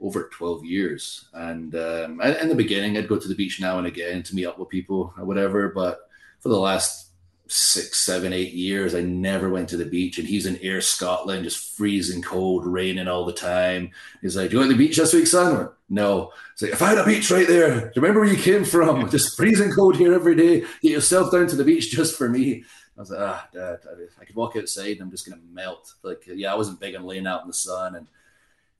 [0.00, 3.78] over 12 years, and um, I- in the beginning, I'd go to the beach now
[3.78, 5.70] and again to meet up with people or whatever.
[5.70, 6.00] But
[6.40, 7.09] for the last
[7.50, 10.18] six, seven, eight years, I never went to the beach.
[10.18, 13.90] And he's in Ayr Scotland, just freezing cold, raining all the time.
[14.22, 16.32] He's like, "Do you to the beach this week, son?" Went, no.
[16.52, 18.64] It's like, if I had a beach right there, do you remember where you came
[18.64, 19.10] from?
[19.10, 20.60] Just freezing cold here every day.
[20.82, 22.64] Get yourself down to the beach just for me.
[22.96, 25.46] I was like, ah, dad, I, I could walk outside and I'm just going to
[25.54, 25.94] melt.
[26.02, 27.96] Like, yeah, I wasn't big on laying out in the sun.
[27.96, 28.06] And,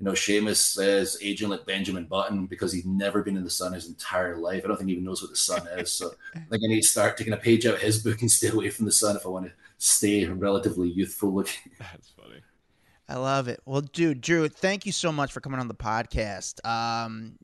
[0.01, 3.74] you know, Sheamus says aging like Benjamin Button because he's never been in the sun
[3.74, 4.62] his entire life.
[4.64, 5.92] I don't think he even knows what the sun is.
[5.92, 8.30] So I think I need to start taking a page out of his book and
[8.30, 11.72] stay away from the sun if I want to stay relatively youthful looking.
[11.78, 12.40] That's funny.
[13.11, 13.61] I love it.
[13.66, 16.64] Well, dude, Drew, thank you so much for coming on the podcast.
[16.64, 17.36] Um,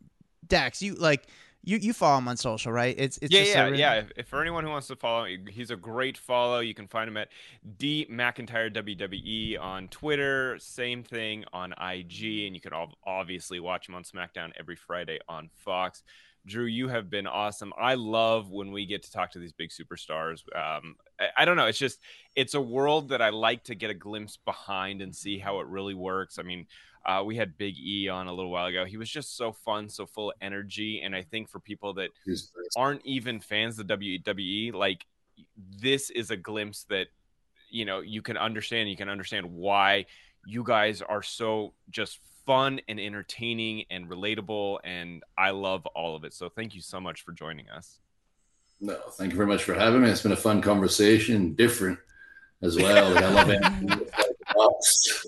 [0.47, 1.27] Dax, you like
[1.67, 2.95] You you follow him on social, right?
[2.97, 3.95] It's it's yeah, just yeah, really- yeah.
[3.95, 6.61] If, if for anyone who wants to follow, he's a great follow.
[6.61, 7.29] You can find him at
[7.77, 10.57] D McIntyre WWE on Twitter.
[10.61, 15.19] Same thing on IG, and you can all obviously watch him on SmackDown every Friday
[15.29, 16.05] on Fox.
[16.47, 17.73] Drew, you have been awesome.
[17.77, 20.45] I love when we get to talk to these big superstars.
[20.57, 20.95] Um,
[21.37, 21.67] I, don't know.
[21.67, 22.01] It's just
[22.35, 25.67] it's a world that I like to get a glimpse behind and see how it
[25.67, 26.39] really works.
[26.39, 26.67] I mean,
[27.05, 28.85] uh, we had Big E on a little while ago.
[28.85, 32.11] He was just so fun, so full of energy, and I think for people that
[32.77, 35.07] aren't even fans of WWE, like
[35.81, 37.07] this is a glimpse that
[37.71, 38.91] you know you can understand.
[38.91, 40.07] You can understand why
[40.45, 46.25] you guys are so just fun and entertaining and relatable, and I love all of
[46.25, 46.35] it.
[46.35, 48.01] So thank you so much for joining us.
[48.81, 50.11] No, thank you very much for having me.
[50.11, 51.99] It's been a fun conversation, different
[52.63, 53.11] as well.
[53.11, 55.27] Like, I love anything outside the box.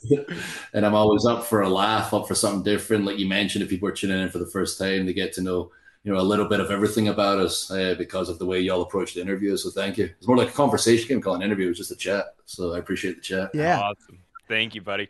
[0.75, 3.05] and I'm always up for a laugh, up for something different.
[3.05, 5.41] Like you mentioned, if people are tuning in for the first time, they get to
[5.43, 5.71] know
[6.05, 8.83] you know a little bit of everything about us uh, because of the way y'all
[8.83, 9.57] approach the interview.
[9.57, 10.05] So thank you.
[10.19, 11.09] It's more like a conversation.
[11.09, 11.67] Can't call an interview.
[11.67, 12.35] It was just a chat.
[12.47, 13.51] So I appreciate the chat.
[13.55, 13.81] Yeah.
[13.81, 14.19] Awesome.
[14.47, 15.09] Thank you, buddy.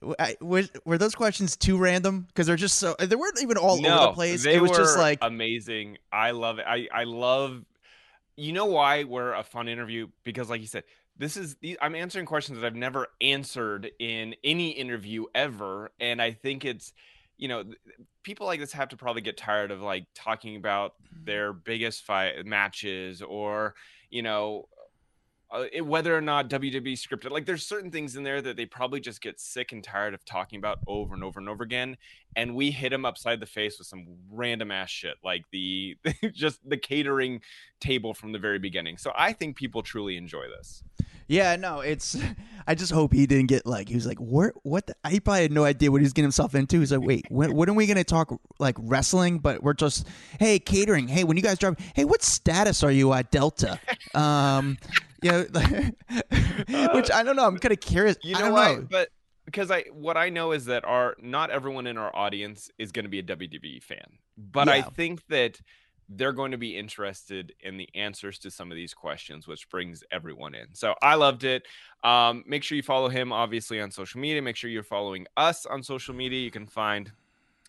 [0.00, 2.26] W- I- was, were those questions too random?
[2.28, 4.44] Because they're just so they weren't even all no, over the place.
[4.44, 5.98] They It was were just like amazing.
[6.12, 6.66] I love it.
[6.68, 7.64] I I love.
[8.36, 10.08] You know why we're a fun interview?
[10.24, 10.84] Because, like you said,
[11.18, 16.32] this is I'm answering questions that I've never answered in any interview ever, and I
[16.32, 16.92] think it's
[17.38, 17.64] you know
[18.22, 21.24] people like this have to probably get tired of like talking about mm-hmm.
[21.24, 23.74] their biggest fight matches or
[24.10, 24.68] you know
[25.50, 27.30] uh, it- whether or not WWE scripted.
[27.30, 30.24] Like, there's certain things in there that they probably just get sick and tired of
[30.24, 31.96] talking about over and over and over again.
[32.34, 35.96] And we hit them upside the face with some random ass shit, like the
[36.32, 37.40] just the catering
[37.80, 38.96] table from the very beginning.
[38.98, 40.82] So I think people truly enjoy this.
[41.28, 42.16] Yeah, no, it's.
[42.66, 44.52] I just hope he didn't get like he was like, what?
[44.62, 44.86] What?
[44.86, 46.80] The, he probably had no idea what he was getting himself into.
[46.80, 49.38] He's like, wait, when, when are we gonna talk like wrestling?
[49.38, 50.06] But we're just,
[50.40, 51.08] hey, catering.
[51.08, 53.78] Hey, when you guys drive, hey, what status are you at Delta?
[54.14, 54.78] Um,
[55.22, 55.42] you know,
[56.94, 57.46] which I don't know.
[57.46, 58.16] I'm kind of curious.
[58.22, 58.86] You I know know.
[58.88, 59.10] But
[59.44, 63.04] because I what I know is that our not everyone in our audience is going
[63.04, 65.60] to be a WWE fan, but I think that
[66.08, 70.04] they're going to be interested in the answers to some of these questions, which brings
[70.10, 70.66] everyone in.
[70.72, 71.64] So I loved it.
[72.04, 74.40] Um, make sure you follow him, obviously, on social media.
[74.40, 76.40] Make sure you're following us on social media.
[76.40, 77.10] You can find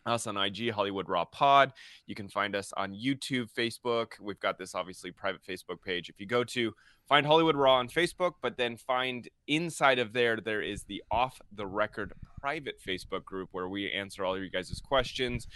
[0.08, 1.74] us on IG, Hollywood Raw Pod.
[2.06, 4.14] You can find us on YouTube, Facebook.
[4.20, 6.10] We've got this obviously private Facebook page.
[6.10, 6.74] If you go to
[7.08, 11.42] find Hollywood Raw on Facebook, but then find inside of there, there is the off
[11.54, 15.48] the record private Facebook group where we answer all of you guys' questions,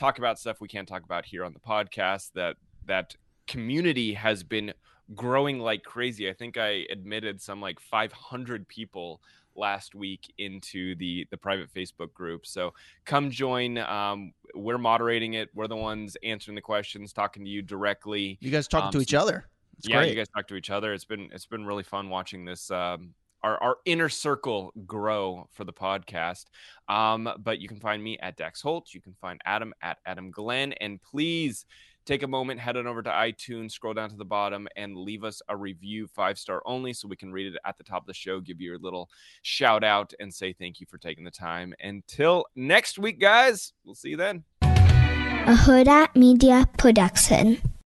[0.00, 2.32] talk about stuff we can't talk about here on the podcast.
[2.34, 3.14] That that
[3.46, 4.72] community has been
[5.14, 6.28] growing like crazy.
[6.28, 9.20] I think I admitted some like 500 people
[9.54, 12.46] last week into the the private Facebook group.
[12.46, 12.72] So
[13.04, 13.78] come join.
[13.78, 15.50] Um, we're moderating it.
[15.54, 18.38] We're the ones answering the questions, talking to you directly.
[18.40, 19.46] You guys talking um, to each other.
[19.78, 20.10] It's yeah, great.
[20.10, 20.92] you guys talk to each other.
[20.94, 25.64] It's been it's been really fun watching this um, our our inner circle grow for
[25.64, 26.46] the podcast.
[26.88, 28.94] Um, but you can find me at Dax Holt.
[28.94, 31.66] You can find Adam at Adam Glynn, and please
[32.06, 35.24] take a moment, head on over to iTunes, scroll down to the bottom, and leave
[35.24, 38.06] us a review, five star only, so we can read it at the top of
[38.06, 39.08] the show, give you a little
[39.42, 41.74] shout out, and say thank you for taking the time.
[41.80, 44.44] Until next week, guys, we'll see you then.
[44.62, 47.60] a Huda Media Production.